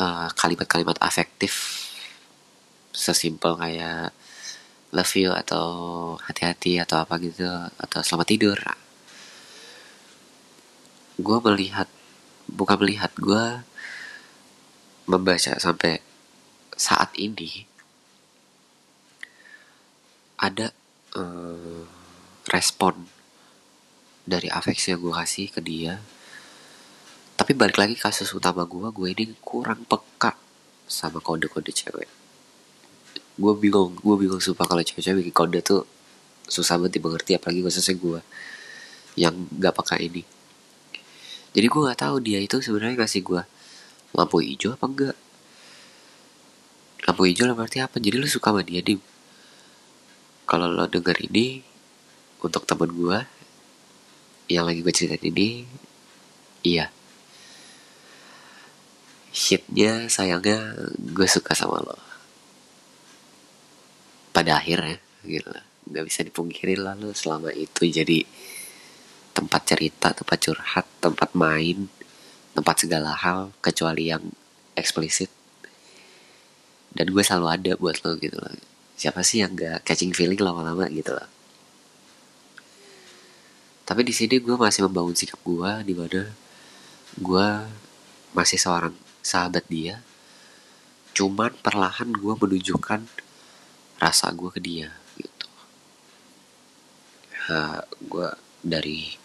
uh, 0.01 0.27
kalimat-kalimat 0.34 0.98
uh, 0.98 1.05
afektif 1.05 1.86
sesimpel 2.89 3.53
kayak 3.62 4.10
love 4.89 5.13
you 5.13 5.29
atau 5.29 5.67
hati-hati 6.25 6.81
atau 6.81 7.05
apa 7.05 7.22
gitu 7.22 7.46
atau 7.77 8.00
selamat 8.01 8.27
tidur. 8.27 8.58
Gue 11.22 11.38
melihat 11.46 11.86
bukan 12.50 12.81
melihat 12.81 13.13
gue 13.22 13.62
membaca 15.05 15.53
sampai 15.62 16.01
saat 16.74 17.13
ini 17.22 17.70
ada 20.41 20.74
uh, 21.13 21.86
respon 22.50 23.05
dari 24.25 24.50
afeksi 24.50 24.98
yang 24.98 25.01
gue 25.05 25.13
kasih 25.13 25.48
ke 25.53 25.62
dia 25.62 26.01
tapi 27.38 27.51
balik 27.57 27.77
lagi 27.81 27.95
kasus 27.97 28.31
utama 28.31 28.63
gue 28.67 28.88
gue 28.91 29.07
ini 29.11 29.23
kurang 29.41 29.83
peka 29.88 30.35
sama 30.88 31.23
kode-kode 31.23 31.71
cewek. 31.71 32.09
Gue 33.39 33.53
bingung 33.55 33.95
gue 33.95 34.15
bingung 34.19 34.43
sumpah 34.43 34.67
kalau 34.67 34.83
cewek-cewek 34.83 35.25
bikin 35.25 35.35
kode 35.35 35.59
tuh 35.63 35.88
susah 36.47 36.75
banget 36.75 37.00
dimengerti 37.00 37.39
apalagi 37.39 37.63
khususnya 37.63 37.95
gue 37.95 38.19
yang 39.15 39.35
gak 39.59 39.75
peka 39.75 39.95
ini. 40.00 40.23
Jadi 41.51 41.67
gue 41.67 41.81
nggak 41.83 42.00
tahu 42.00 42.15
dia 42.23 42.39
itu 42.39 42.63
sebenarnya 42.63 42.95
kasih 42.95 43.23
gue 43.23 43.41
lampu 44.15 44.43
hijau 44.43 44.75
apa 44.75 44.85
enggak 44.88 45.17
lampu 47.07 47.27
hijau 47.27 47.47
lah 47.47 47.55
berarti 47.55 47.83
apa? 47.83 48.00
Jadi 48.00 48.15
lu 48.19 48.27
suka 48.27 48.51
sama 48.55 48.63
dia 48.63 48.79
di 48.79 48.95
kalau 50.47 50.67
lo 50.67 50.83
denger 50.88 51.15
ini 51.31 51.63
untuk 52.43 52.67
temen 52.67 52.91
gue 52.91 53.17
yang 54.51 54.67
lagi 54.67 54.83
gue 54.83 54.91
ceritain 54.91 55.23
ini 55.31 55.63
iya 56.67 56.91
shitnya 59.31 60.11
sayangnya 60.11 60.75
gue 61.00 61.27
suka 61.27 61.55
sama 61.55 61.79
lo 61.79 61.97
pada 64.31 64.59
akhirnya 64.59 65.00
gitu 65.23 65.51
nggak 65.91 66.05
bisa 66.07 66.23
dipungkiri 66.23 66.79
lalu 66.79 67.11
selama 67.11 67.51
itu 67.51 67.83
jadi 67.83 68.23
tempat 69.31 69.61
cerita, 69.63 70.11
tempat 70.11 70.38
curhat, 70.38 70.85
tempat 71.00 71.29
main, 71.33 71.88
tempat 72.51 72.75
segala 72.83 73.15
hal 73.15 73.55
kecuali 73.63 74.11
yang 74.11 74.23
eksplisit. 74.75 75.31
Dan 76.91 77.15
gue 77.15 77.23
selalu 77.23 77.47
ada 77.47 77.71
buat 77.79 78.03
lo 78.03 78.19
gitu 78.19 78.35
loh. 78.35 78.51
Siapa 79.00 79.23
sih 79.23 79.41
yang 79.41 79.55
gak 79.55 79.88
catching 79.88 80.11
feeling 80.11 80.38
lama-lama 80.38 80.85
gitu 80.91 81.15
loh. 81.15 81.27
Tapi 83.88 84.03
di 84.03 84.13
sini 84.13 84.39
gue 84.39 84.55
masih 84.55 84.88
membangun 84.88 85.15
sikap 85.15 85.39
gue 85.43 85.71
di 85.88 85.93
mana 85.95 86.27
gue 87.20 87.48
masih 88.35 88.59
seorang 88.59 88.96
sahabat 89.22 89.66
dia. 89.70 90.01
Cuman 91.18 91.53
perlahan 91.62 92.14
gue 92.14 92.34
menunjukkan 92.34 93.05
rasa 94.01 94.34
gue 94.34 94.50
ke 94.53 94.62
dia 94.62 94.90
gitu. 95.18 95.48
Ha, 97.48 97.86
gue 97.86 98.27
dari 98.62 99.22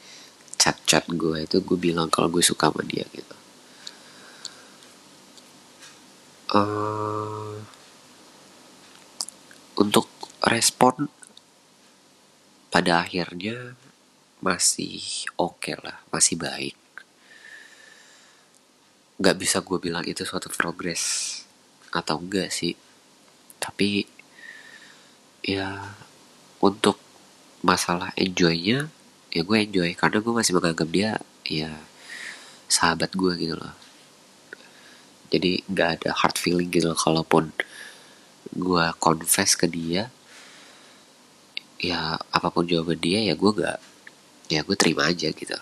chat-chat 0.57 1.07
gue 1.13 1.45
itu 1.45 1.61
gue 1.63 1.79
bilang 1.79 2.09
kalau 2.09 2.27
gue 2.33 2.43
suka 2.43 2.73
sama 2.73 2.83
dia 2.83 3.07
gitu 3.15 3.37
uh, 6.57 7.55
untuk 9.79 10.09
respon 10.43 11.07
pada 12.73 13.05
akhirnya 13.05 13.79
masih 14.41 15.27
oke 15.39 15.63
okay 15.63 15.77
lah 15.81 16.03
masih 16.11 16.35
baik 16.35 16.77
nggak 19.17 19.37
bisa 19.41 19.65
gue 19.65 19.79
bilang 19.81 20.05
itu 20.05 20.23
suatu 20.29 20.53
progres 20.53 21.41
atau 21.93 22.21
enggak 22.21 22.53
sih. 22.53 22.77
Tapi 23.57 24.05
ya 25.41 25.93
untuk 26.61 27.01
masalah 27.65 28.13
enjoynya 28.21 28.93
ya 29.33 29.43
gue 29.43 29.57
enjoy. 29.57 29.91
Karena 29.97 30.21
gue 30.21 30.33
masih 30.33 30.53
menganggap 30.57 30.89
dia 30.93 31.11
ya 31.49 31.73
sahabat 32.69 33.17
gue 33.17 33.33
gitu 33.41 33.57
loh. 33.57 33.75
Jadi 35.33 35.65
nggak 35.67 35.89
ada 36.01 36.11
hard 36.13 36.37
feeling 36.37 36.69
gitu 36.69 36.93
loh. 36.93 36.99
Kalaupun 36.99 37.51
gue 38.53 38.87
confess 39.01 39.57
ke 39.59 39.67
dia 39.67 40.13
ya 41.77 42.17
apa 42.33 42.49
pun 42.49 42.65
jawaban 42.65 42.97
dia 42.97 43.21
ya 43.21 43.37
gue 43.37 43.53
gak 43.53 43.79
ya 44.49 44.61
gue 44.65 44.77
terima 44.77 45.09
aja 45.09 45.29
gitu. 45.33 45.57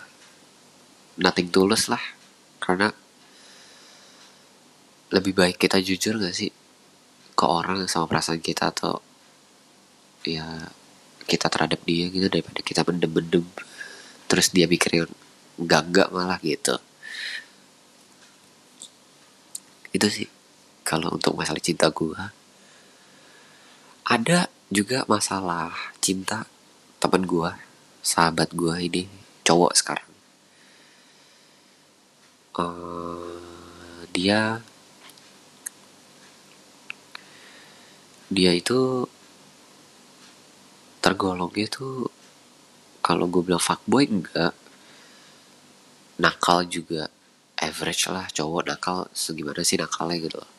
Nothing 1.19 1.49
tulus 1.51 1.87
lah. 1.87 2.01
Karena 2.59 2.91
lebih 5.13 5.33
baik 5.37 5.57
kita 5.61 5.77
jujur 5.81 6.17
gak 6.17 6.33
sih 6.33 6.49
ke 7.35 7.45
orang 7.45 7.85
sama 7.85 8.07
perasaan 8.07 8.41
kita 8.41 8.71
atau 8.71 9.03
ya 10.25 10.71
kita 11.25 11.51
terhadap 11.51 11.81
dia 11.85 12.09
gitu 12.09 12.29
daripada 12.31 12.61
kita 12.61 12.81
mendem-mendem 12.85 13.45
terus 14.25 14.49
dia 14.49 14.65
pikir 14.65 15.05
enggak 15.61 15.81
enggak 15.89 16.07
malah 16.09 16.39
gitu. 16.41 16.77
Itu 19.93 20.07
sih 20.09 20.27
kalau 20.85 21.13
untuk 21.13 21.37
masalah 21.37 21.61
cinta 21.61 21.89
gue 21.89 22.21
ada 24.05 24.49
juga 24.69 25.01
masalah 25.09 25.73
cinta 25.97 26.45
temen 27.01 27.25
gue 27.25 27.51
sahabat 28.05 28.53
gue 28.53 28.75
ini 28.81 29.03
cowok 29.45 29.73
sekarang. 29.77 30.11
Uh, 32.55 34.07
dia 34.15 34.63
dia 38.35 38.51
itu 38.51 39.07
tergolongnya 40.99 41.71
tuh 41.71 42.11
kalau 42.99 43.31
gue 43.31 43.39
bilang 43.47 43.63
fuckboy 43.63 44.03
enggak. 44.11 44.51
Nakal 46.19 46.67
juga 46.67 47.07
average 47.55 48.11
lah 48.11 48.27
cowok 48.27 48.63
nakal 48.67 49.07
segimana 49.15 49.63
sih 49.63 49.79
nakalnya 49.79 50.19
gitu 50.19 50.37
loh. 50.43 50.51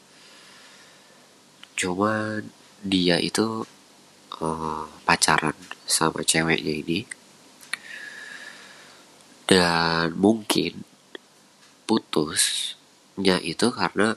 Cuma 1.77 2.41
dia 2.81 3.21
itu 3.21 3.69
uh, 4.41 4.85
pacaran 5.05 5.57
sama 5.85 6.25
ceweknya 6.25 6.73
ini. 6.81 7.05
Dan 9.45 10.17
mungkin 10.17 10.81
putusnya 11.85 13.37
itu 13.45 13.69
karena 13.71 14.17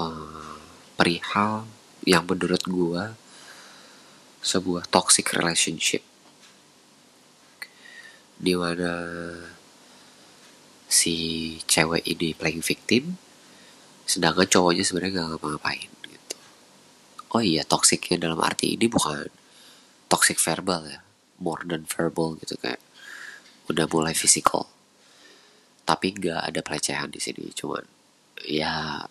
uh, 0.00 0.58
perihal 0.96 1.75
yang 2.06 2.22
menurut 2.22 2.62
gue 2.62 3.02
sebuah 4.46 4.86
toxic 4.86 5.26
relationship. 5.34 6.06
Di 8.38 8.54
mana 8.54 8.92
si 10.86 11.14
cewek 11.66 12.06
ini 12.06 12.30
playing 12.30 12.62
victim 12.62 13.18
sedangkan 14.06 14.46
cowoknya 14.46 14.86
sebenarnya 14.86 15.18
gak 15.18 15.28
ngapa-ngapain 15.34 15.90
gitu. 16.06 16.36
Oh 17.34 17.42
iya 17.42 17.66
toxicnya 17.66 18.22
dalam 18.22 18.38
arti 18.38 18.78
ini 18.78 18.86
bukan 18.86 19.26
toxic 20.06 20.38
verbal 20.38 20.86
ya 20.86 21.02
more 21.42 21.66
than 21.66 21.82
verbal 21.90 22.38
gitu 22.38 22.54
kayak 22.62 22.78
udah 23.66 23.90
mulai 23.90 24.14
physical. 24.14 24.70
Tapi 25.82 26.14
gak 26.14 26.54
ada 26.54 26.62
pelecehan 26.62 27.10
di 27.10 27.18
sini 27.18 27.50
cuman 27.50 27.82
ya 28.46 29.02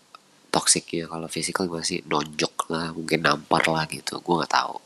toxic 0.48 0.88
ya 0.96 1.12
kalau 1.12 1.28
physical 1.28 1.68
masih 1.68 2.00
nonjok 2.08 2.55
lah 2.72 2.92
mungkin 2.96 3.22
nampar 3.22 3.66
lah 3.70 3.86
gitu 3.90 4.18
gue 4.20 4.36
nggak 4.42 4.54
tahu. 4.54 4.78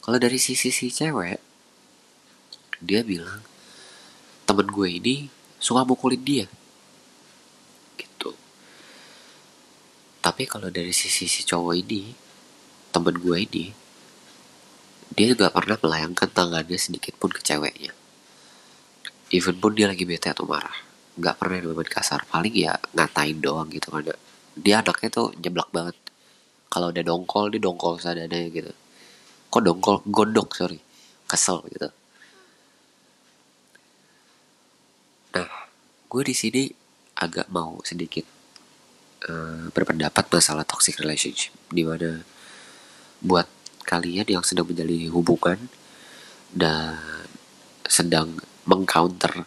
Kalau 0.00 0.18
dari 0.18 0.40
sisi 0.40 0.72
si 0.72 0.88
cewek 0.88 1.40
dia 2.80 3.04
bilang 3.04 3.44
temen 4.48 4.66
gue 4.66 4.88
ini 4.88 5.28
suka 5.60 5.84
mukulin 5.84 6.18
dia. 6.24 6.46
Gitu. 8.00 8.32
Tapi 10.24 10.42
kalau 10.48 10.72
dari 10.72 10.90
sisi 10.90 11.28
si 11.28 11.44
cowok 11.44 11.74
ini 11.76 12.10
temen 12.90 13.14
gue 13.20 13.36
ini 13.38 13.66
dia 15.10 15.34
gak 15.34 15.54
pernah 15.54 15.76
melayangkan 15.78 16.30
tangannya 16.30 16.78
sedikit 16.80 17.14
pun 17.20 17.30
ke 17.30 17.42
ceweknya. 17.44 17.92
Even 19.30 19.58
pun 19.62 19.76
dia 19.76 19.86
lagi 19.86 20.02
bete 20.02 20.32
atau 20.32 20.48
marah 20.48 20.74
gak 21.20 21.36
pernah 21.36 21.76
main 21.76 21.86
kasar. 21.86 22.24
Paling 22.26 22.54
ya 22.56 22.74
ngatain 22.96 23.38
doang 23.38 23.68
gitu 23.68 23.92
karena 23.92 24.16
dia 24.56 24.82
anaknya 24.82 25.08
tuh 25.12 25.30
nyeblak 25.38 25.70
banget 25.70 25.94
kalau 26.70 26.94
udah 26.94 27.02
dongkol 27.02 27.50
dia 27.50 27.58
dongkol 27.58 27.98
sadadanya 27.98 28.48
gitu. 28.54 28.72
Kok 29.50 29.62
dongkol? 29.66 29.96
Godok 30.06 30.54
sorry. 30.54 30.78
Kesel 31.26 31.58
gitu. 31.66 31.90
Nah 35.34 35.50
gue 36.06 36.22
di 36.22 36.34
sini 36.34 36.62
agak 37.18 37.50
mau 37.50 37.82
sedikit 37.82 38.24
uh, 39.26 39.66
berpendapat 39.74 40.30
masalah 40.30 40.62
toxic 40.62 40.96
relationship 41.02 41.52
di 41.68 41.82
mana 41.82 42.22
buat 43.20 43.50
kalian 43.84 44.30
yang 44.30 44.44
sedang 44.46 44.70
menjalani 44.70 45.10
hubungan 45.10 45.58
dan 46.54 46.96
sedang 47.84 48.38
mengcounter 48.64 49.44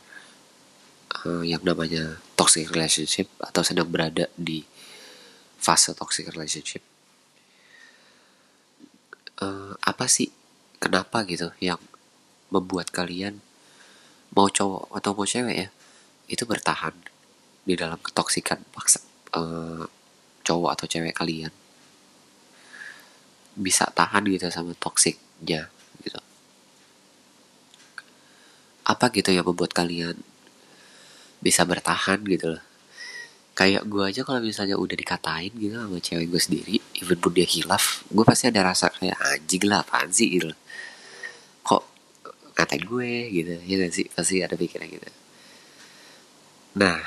uh, 1.24 1.44
yang 1.48 1.64
namanya 1.64 2.20
toxic 2.36 2.68
relationship 2.70 3.32
atau 3.40 3.64
sedang 3.64 3.88
berada 3.88 4.28
di 4.36 4.62
fase 5.58 5.96
toxic 5.96 6.28
relationship 6.36 6.84
uh, 9.44 9.76
apa 9.84 10.08
sih 10.08 10.32
kenapa 10.80 11.28
gitu 11.28 11.52
yang 11.60 11.80
membuat 12.48 12.90
kalian 12.96 13.44
mau 14.32 14.48
cowok 14.48 14.96
atau 14.96 15.12
mau 15.12 15.28
cewek 15.28 15.58
ya 15.58 15.70
itu 16.32 16.44
bertahan 16.48 16.96
di 17.64 17.76
dalam 17.76 18.00
ketoksikan 18.00 18.64
paksa 18.72 19.04
uh, 19.36 19.84
cowok 20.44 20.72
atau 20.76 20.86
cewek 20.88 21.16
kalian. 21.16 21.52
Bisa 23.54 23.88
tahan 23.94 24.26
gitu 24.28 24.50
sama 24.50 24.74
toksiknya 24.76 25.70
gitu. 26.02 26.20
Apa 28.84 29.14
gitu 29.16 29.32
yang 29.32 29.48
membuat 29.48 29.72
kalian 29.72 30.20
bisa 31.44 31.68
bertahan 31.68 32.24
gitu 32.24 32.56
loh 32.56 32.64
kayak 33.54 33.86
gue 33.86 34.02
aja 34.02 34.22
kalau 34.26 34.42
misalnya 34.42 34.82
udah 34.82 34.98
dikatain 34.98 35.54
gitu 35.54 35.78
sama 35.78 36.02
cewek 36.02 36.26
gue 36.26 36.42
sendiri 36.42 36.76
even 36.98 37.22
pun 37.22 37.30
dia 37.38 37.46
hilaf 37.46 38.02
gue 38.10 38.26
pasti 38.26 38.50
ada 38.50 38.66
rasa 38.66 38.89
kayak 38.89 39.13
anjing 39.18 39.63
lah 39.70 39.86
apaan 39.86 40.10
sih? 40.10 40.42
Gitu. 40.42 40.50
Kok 41.62 41.84
ngatain 42.58 42.84
gue 42.84 43.12
gitu 43.30 43.54
ya 43.62 43.76
gak 43.86 43.94
sih? 43.94 44.06
Pasti 44.10 44.42
ada 44.42 44.58
pikiran 44.58 44.89
gitu. 44.89 45.10
Nah 46.82 47.00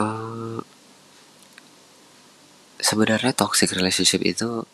uh, 0.00 0.60
sebenarnya 2.80 3.36
toxic 3.36 3.68
relationship 3.76 4.24
itu 4.24 4.64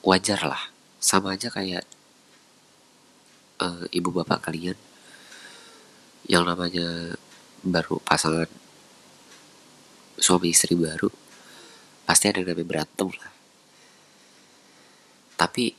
wajar 0.00 0.40
lah. 0.48 0.72
Sama 0.96 1.36
aja 1.36 1.52
kayak 1.52 1.84
uh, 3.60 3.84
ibu 3.92 4.08
bapak 4.08 4.48
kalian 4.48 4.80
yang 6.24 6.48
namanya 6.48 7.20
baru 7.60 8.00
pasangan 8.00 8.48
suami 10.24 10.56
istri 10.56 10.72
baru 10.72 11.12
pasti 12.08 12.32
ada 12.32 12.40
yang 12.40 12.64
berantem 12.64 13.12
lah. 13.12 13.32
Tapi 15.36 15.76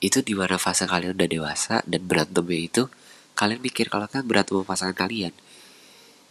itu 0.00 0.18
di 0.24 0.32
mana 0.32 0.56
fase 0.56 0.88
kalian 0.88 1.12
udah 1.12 1.28
dewasa 1.28 1.84
dan 1.84 2.00
berantemnya 2.00 2.60
itu 2.64 2.82
kalian 3.36 3.60
mikir 3.60 3.92
kalau 3.92 4.08
kalian 4.08 4.24
berantem 4.24 4.64
pasangan 4.64 4.96
kalian 4.96 5.36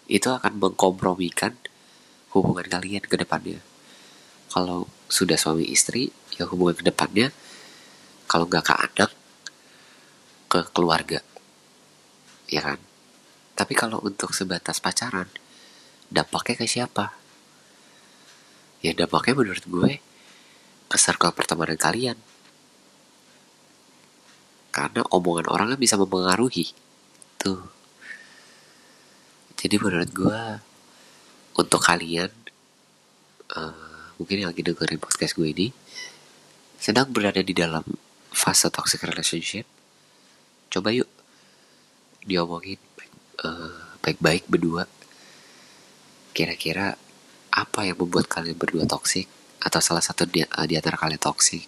itu 0.09 0.27
akan 0.27 0.57
mengkompromikan 0.57 1.53
hubungan 2.33 2.65
kalian 2.65 3.05
ke 3.05 3.15
depannya. 3.21 3.61
Kalau 4.49 4.89
sudah 5.05 5.37
suami 5.37 5.69
istri 5.69 6.09
ya 6.33 6.49
hubungan 6.49 6.81
ke 6.81 6.83
depannya 6.89 7.29
kalau 8.25 8.49
nggak 8.49 8.65
ke 8.65 8.73
anak 8.73 9.11
ke 10.49 10.59
keluarga. 10.73 11.21
Ya 12.49 12.65
kan? 12.65 12.81
Tapi 13.55 13.77
kalau 13.77 14.01
untuk 14.01 14.33
sebatas 14.33 14.81
pacaran 14.81 15.29
dampaknya 16.11 16.55
ke 16.59 16.67
siapa? 16.67 17.15
Ya 18.83 18.91
dampaknya 18.91 19.33
menurut 19.39 19.63
gue 19.63 19.91
ke 20.91 20.97
circle 20.99 21.31
pertemanan 21.31 21.79
kalian. 21.79 22.19
Karena 24.75 25.07
omongan 25.07 25.47
orang 25.47 25.67
kan 25.75 25.79
bisa 25.79 25.95
mempengaruhi. 25.95 26.75
Tuh. 27.39 27.63
Jadi 29.55 29.75
menurut 29.79 30.11
gue 30.11 30.41
untuk 31.55 31.79
kalian 31.79 32.31
uh, 33.55 34.15
mungkin 34.17 34.41
yang 34.43 34.49
lagi 34.51 34.63
dengerin 34.63 35.01
podcast 35.01 35.35
gue 35.35 35.47
ini 35.47 35.67
sedang 36.81 37.11
berada 37.13 37.43
di 37.43 37.53
dalam 37.53 37.83
fase 38.31 38.71
toxic 38.71 39.03
relationship 39.03 39.67
coba 40.71 40.95
yuk 40.95 41.09
diomongin 42.23 42.79
uh, 43.43 43.97
baik-baik 43.99 44.47
berdua 44.47 44.87
kira-kira 46.31 46.95
apa 47.51 47.79
yang 47.83 47.99
membuat 47.99 48.31
kalian 48.31 48.55
berdua 48.55 48.87
toxic? 48.87 49.27
Atau 49.61 49.77
salah 49.83 50.01
satu 50.01 50.25
di, 50.25 50.41
uh, 50.41 50.65
di 50.65 50.73
antara 50.79 50.97
kalian 50.97 51.21
toxic? 51.21 51.67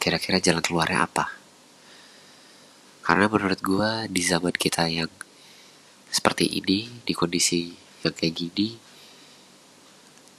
Kira-kira 0.00 0.40
jalan 0.40 0.64
keluarnya 0.64 1.04
apa? 1.04 1.30
Karena 3.04 3.28
menurut 3.28 3.60
gue 3.60 3.90
di 4.12 4.22
zaman 4.24 4.52
kita 4.52 4.88
yang 4.88 5.08
seperti 6.08 6.48
ini 6.48 6.88
di 7.04 7.12
kondisi 7.12 7.72
yang 8.00 8.16
kayak 8.16 8.32
gini 8.32 8.80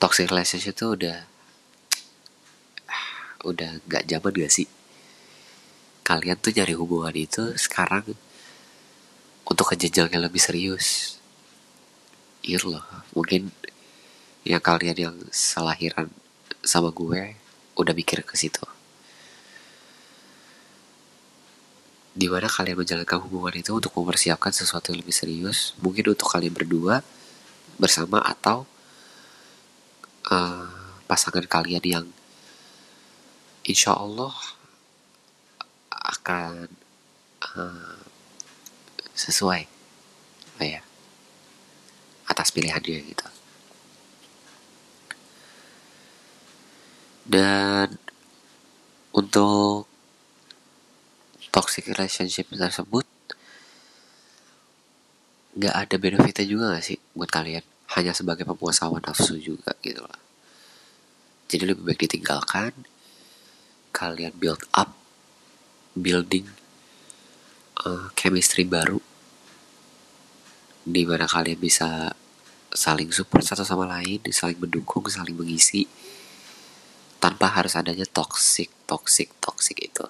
toxic 0.02 0.26
relationship 0.34 0.74
itu 0.74 0.98
udah 0.98 1.18
udah 3.50 3.82
gak 3.86 4.10
zaman 4.10 4.34
gak 4.34 4.54
sih? 4.54 4.68
Kalian 6.06 6.42
tuh 6.42 6.54
nyari 6.54 6.74
hubungan 6.74 7.14
itu 7.14 7.54
sekarang 7.54 8.18
untuk 9.46 9.66
ke 9.74 9.76
yang 9.90 10.22
lebih 10.22 10.42
serius 10.42 11.19
loh 12.46 12.86
mungkin 13.14 13.52
yang 14.48 14.64
kalian 14.64 14.98
yang 14.98 15.16
selahiran 15.30 16.08
sama 16.64 16.90
gue 16.90 17.36
udah 17.76 17.94
mikir 17.96 18.24
ke 18.24 18.36
situ. 18.36 18.64
Di 22.16 22.28
mana 22.28 22.52
kalian 22.52 22.84
menjalankan 22.84 23.20
hubungan 23.24 23.56
itu 23.56 23.72
untuk 23.72 23.96
mempersiapkan 23.96 24.52
sesuatu 24.52 24.92
yang 24.92 25.00
lebih 25.00 25.16
serius 25.16 25.78
mungkin 25.80 26.12
untuk 26.12 26.28
kalian 26.28 26.52
berdua 26.52 27.06
bersama 27.80 28.20
atau 28.20 28.68
uh, 30.28 30.98
pasangan 31.08 31.48
kalian 31.48 31.84
yang 31.86 32.06
insya 33.64 33.96
Allah 33.96 34.36
akan 35.94 36.68
uh, 37.56 38.02
sesuai. 39.16 39.64
Apa 40.58 40.64
ya 40.68 40.89
atas 42.40 42.56
pilihannya 42.56 43.04
gitu. 43.04 43.28
Dan 47.28 48.00
untuk 49.12 49.86
toxic 51.52 51.92
relationship 51.92 52.48
tersebut 52.48 53.04
nggak 55.60 55.76
ada 55.76 55.96
benefitnya 56.00 56.46
juga 56.48 56.64
gak 56.80 56.86
sih 56.88 56.98
buat 57.12 57.28
kalian? 57.28 57.66
Hanya 58.00 58.16
sebagai 58.16 58.48
pemuas 58.48 58.80
hawa 58.80 59.04
nafsu 59.04 59.36
juga 59.36 59.76
gitu 59.84 60.00
loh 60.00 60.30
jadi 61.50 61.74
lebih 61.74 61.84
baik 61.84 62.06
ditinggalkan 62.06 62.72
kalian 63.90 64.38
build 64.38 64.62
up 64.78 64.94
building 65.98 66.46
uh, 67.82 68.14
chemistry 68.14 68.70
baru 68.70 69.02
di 70.86 71.02
mana 71.10 71.26
kalian 71.26 71.58
bisa 71.58 72.14
saling 72.70 73.10
support 73.10 73.42
satu 73.42 73.66
sama 73.66 73.90
lain 73.90 74.22
saling 74.30 74.62
mendukung 74.62 75.06
saling 75.10 75.34
mengisi 75.34 75.90
tanpa 77.18 77.50
harus 77.50 77.74
adanya 77.74 78.06
toxic 78.06 78.70
toxic 78.86 79.34
toxic 79.42 79.78
itu 79.82 80.06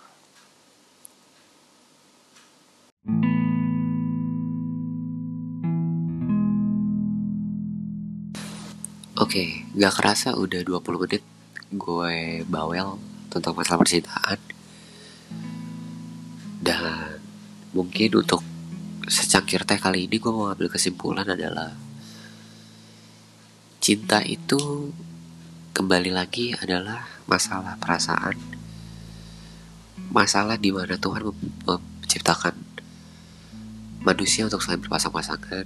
Oke, 9.20 9.36
okay, 9.36 9.50
gak 9.76 10.00
kerasa 10.00 10.32
udah 10.32 10.64
20 10.64 10.80
menit 11.04 11.20
gue 11.76 12.16
bawel 12.48 12.96
tentang 13.28 13.52
masalah 13.52 13.84
percintaan. 13.84 14.40
Dan 16.64 17.20
mungkin 17.76 18.16
untuk 18.16 18.40
secangkir 19.12 19.68
teh 19.68 19.76
kali 19.76 20.08
ini 20.08 20.24
gue 20.24 20.32
mau 20.32 20.48
ambil 20.48 20.72
kesimpulan 20.72 21.28
adalah 21.28 21.89
cinta 23.90 24.22
itu 24.22 24.94
kembali 25.74 26.14
lagi 26.14 26.54
adalah 26.54 27.10
masalah 27.26 27.74
perasaan. 27.82 28.38
Masalah 30.14 30.62
di 30.62 30.70
mana 30.70 30.94
Tuhan 30.94 31.26
menciptakan 31.66 32.54
manusia 34.06 34.46
untuk 34.46 34.62
saling 34.62 34.86
berpasang-pasangan 34.86 35.66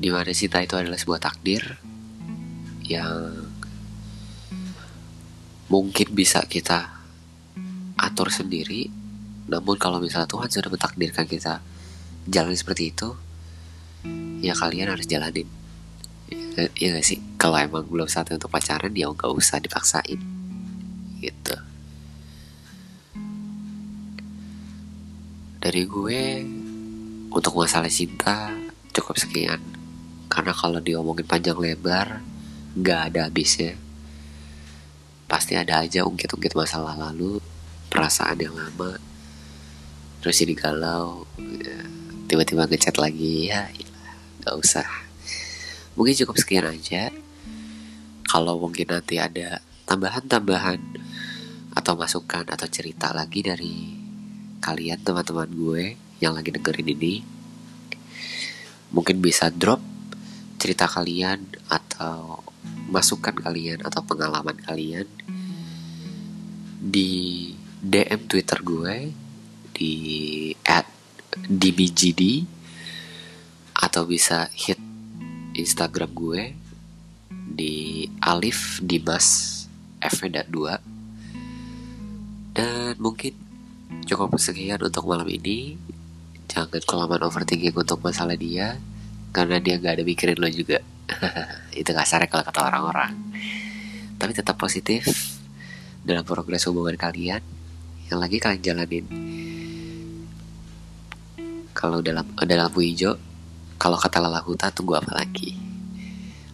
di 0.00 0.08
mana 0.08 0.32
cinta 0.32 0.64
itu 0.64 0.80
adalah 0.80 0.96
sebuah 0.96 1.20
takdir 1.20 1.84
yang 2.88 3.52
mungkin 5.68 6.16
bisa 6.16 6.48
kita 6.48 6.96
atur 8.00 8.32
sendiri. 8.32 8.88
Namun 9.52 9.76
kalau 9.76 10.00
misalnya 10.00 10.32
Tuhan 10.32 10.48
sudah 10.48 10.72
mentakdirkan 10.72 11.28
kita 11.28 11.60
jalan 12.24 12.56
seperti 12.56 12.88
itu 12.96 13.12
ya 14.40 14.56
kalian 14.56 14.96
harus 14.96 15.04
jalanin 15.04 15.55
ya, 16.56 16.66
ya 16.74 16.88
gak 16.96 17.06
sih? 17.06 17.20
Kalau 17.36 17.60
emang 17.60 17.84
belum 17.86 18.08
saatnya 18.08 18.40
untuk 18.40 18.50
pacaran 18.50 18.90
ya 18.96 19.12
nggak 19.12 19.32
usah 19.32 19.60
dipaksain. 19.60 20.20
Gitu. 21.20 21.56
Dari 25.60 25.82
gue 25.84 26.22
untuk 27.30 27.52
masalah 27.54 27.92
cinta 27.92 28.56
cukup 28.96 29.20
sekian. 29.20 29.60
Karena 30.26 30.56
kalau 30.56 30.80
diomongin 30.82 31.28
panjang 31.28 31.60
lebar 31.60 32.24
nggak 32.74 33.00
ada 33.12 33.28
habisnya. 33.28 33.76
Pasti 35.30 35.54
ada 35.54 35.84
aja 35.84 36.02
ungkit-ungkit 36.02 36.56
masalah 36.56 36.96
lalu 36.96 37.38
perasaan 37.90 38.38
yang 38.42 38.54
lama 38.54 38.98
terus 40.26 40.42
jadi 40.42 40.58
galau 40.58 41.22
ya, 41.38 41.78
tiba-tiba 42.26 42.66
ngechat 42.66 42.98
lagi 42.98 43.46
ya 43.46 43.70
nggak 44.42 44.54
usah 44.58 45.05
mungkin 45.96 46.14
cukup 46.14 46.36
sekian 46.36 46.68
aja. 46.68 47.10
Kalau 48.26 48.60
mungkin 48.60 48.92
nanti 48.92 49.16
ada 49.16 49.64
tambahan-tambahan 49.88 50.80
atau 51.76 51.92
masukan 51.96 52.44
atau 52.48 52.68
cerita 52.68 53.12
lagi 53.12 53.40
dari 53.44 53.76
kalian 54.60 55.00
teman-teman 55.00 55.50
gue 55.52 55.84
yang 56.18 56.32
lagi 56.32 56.50
dengerin 56.50 56.96
ini 56.96 57.14
mungkin 58.90 59.20
bisa 59.20 59.52
drop 59.52 59.78
cerita 60.56 60.88
kalian 60.88 61.44
atau 61.68 62.40
masukan 62.88 63.36
kalian 63.36 63.84
atau 63.84 64.00
pengalaman 64.02 64.56
kalian 64.56 65.06
di 66.80 67.52
DM 67.84 68.24
Twitter 68.26 68.58
gue 68.64 69.12
di 69.76 69.94
at 70.64 70.88
dbgd 71.36 72.48
atau 73.76 74.08
bisa 74.08 74.48
hit 74.56 74.80
Instagram 75.56 76.10
gue 76.12 76.42
di 77.32 78.04
Alif 78.20 78.84
Dimas 78.84 79.64
F2 79.98 80.54
dan 82.56 82.94
mungkin 83.00 83.32
cukup 84.04 84.36
sekian 84.36 84.80
untuk 84.80 85.08
malam 85.08 85.28
ini. 85.28 85.76
Jangan 86.46 86.80
kelamaan 86.84 87.26
overthinking 87.26 87.74
untuk 87.74 88.00
masalah 88.00 88.38
dia 88.38 88.80
karena 89.34 89.60
dia 89.60 89.76
gak 89.76 90.00
ada 90.00 90.04
mikirin 90.06 90.38
lo 90.40 90.48
juga. 90.48 90.80
Itu 91.80 91.92
kasarnya 91.92 92.30
kalau 92.30 92.44
kata 92.46 92.60
orang-orang. 92.64 93.12
Tapi 94.16 94.32
tetap 94.32 94.56
positif 94.56 95.04
dalam 96.00 96.24
progres 96.24 96.64
hubungan 96.64 96.96
kalian. 96.96 97.44
Yang 98.08 98.18
lagi 98.22 98.36
kalian 98.38 98.62
jalanin 98.62 99.06
kalau 101.76 102.00
dalam 102.00 102.24
ada 102.40 102.54
lampu 102.56 102.80
hijau 102.80 103.20
kalau 103.76 104.00
kata 104.00 104.20
lalahuta 104.20 104.72
tunggu 104.72 104.96
apa 104.96 105.12
lagi? 105.12 105.56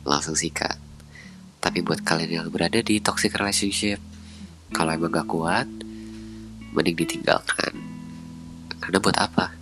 Langsung 0.02 0.34
sikat. 0.34 0.78
Tapi 1.62 1.78
buat 1.80 2.02
kalian 2.02 2.42
yang 2.42 2.46
berada 2.50 2.82
di 2.82 2.98
toxic 2.98 3.34
relationship 3.38 4.02
kalau 4.74 4.90
emang 4.90 5.14
gak 5.14 5.30
kuat 5.30 5.68
mending 6.74 6.98
ditinggalkan. 6.98 7.72
Karena 8.82 8.98
buat 8.98 9.16
apa? 9.18 9.54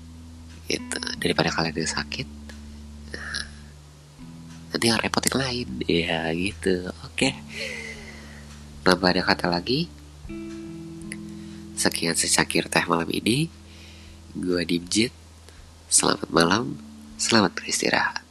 Gitu. 0.65 1.01
Daripada 1.21 1.53
kalian 1.53 1.77
yang 1.77 1.93
sakit 1.93 2.41
nanti 4.71 4.87
yang 4.87 5.03
repot 5.03 5.23
yang 5.27 5.39
lain. 5.43 5.69
Ya 5.85 6.31
gitu. 6.33 6.89
Oke. 7.05 7.37
Tanpa 8.81 9.13
ada 9.13 9.23
kata 9.27 9.51
lagi. 9.51 9.91
Sekian 11.77 12.17
secakir 12.17 12.71
teh 12.71 12.87
malam 12.87 13.11
ini. 13.11 13.51
Gue 14.33 14.63
Dimjit. 14.65 15.13
Selamat 15.91 16.31
malam 16.31 16.90
Selamat 17.21 17.53
beristirahat. 17.53 18.25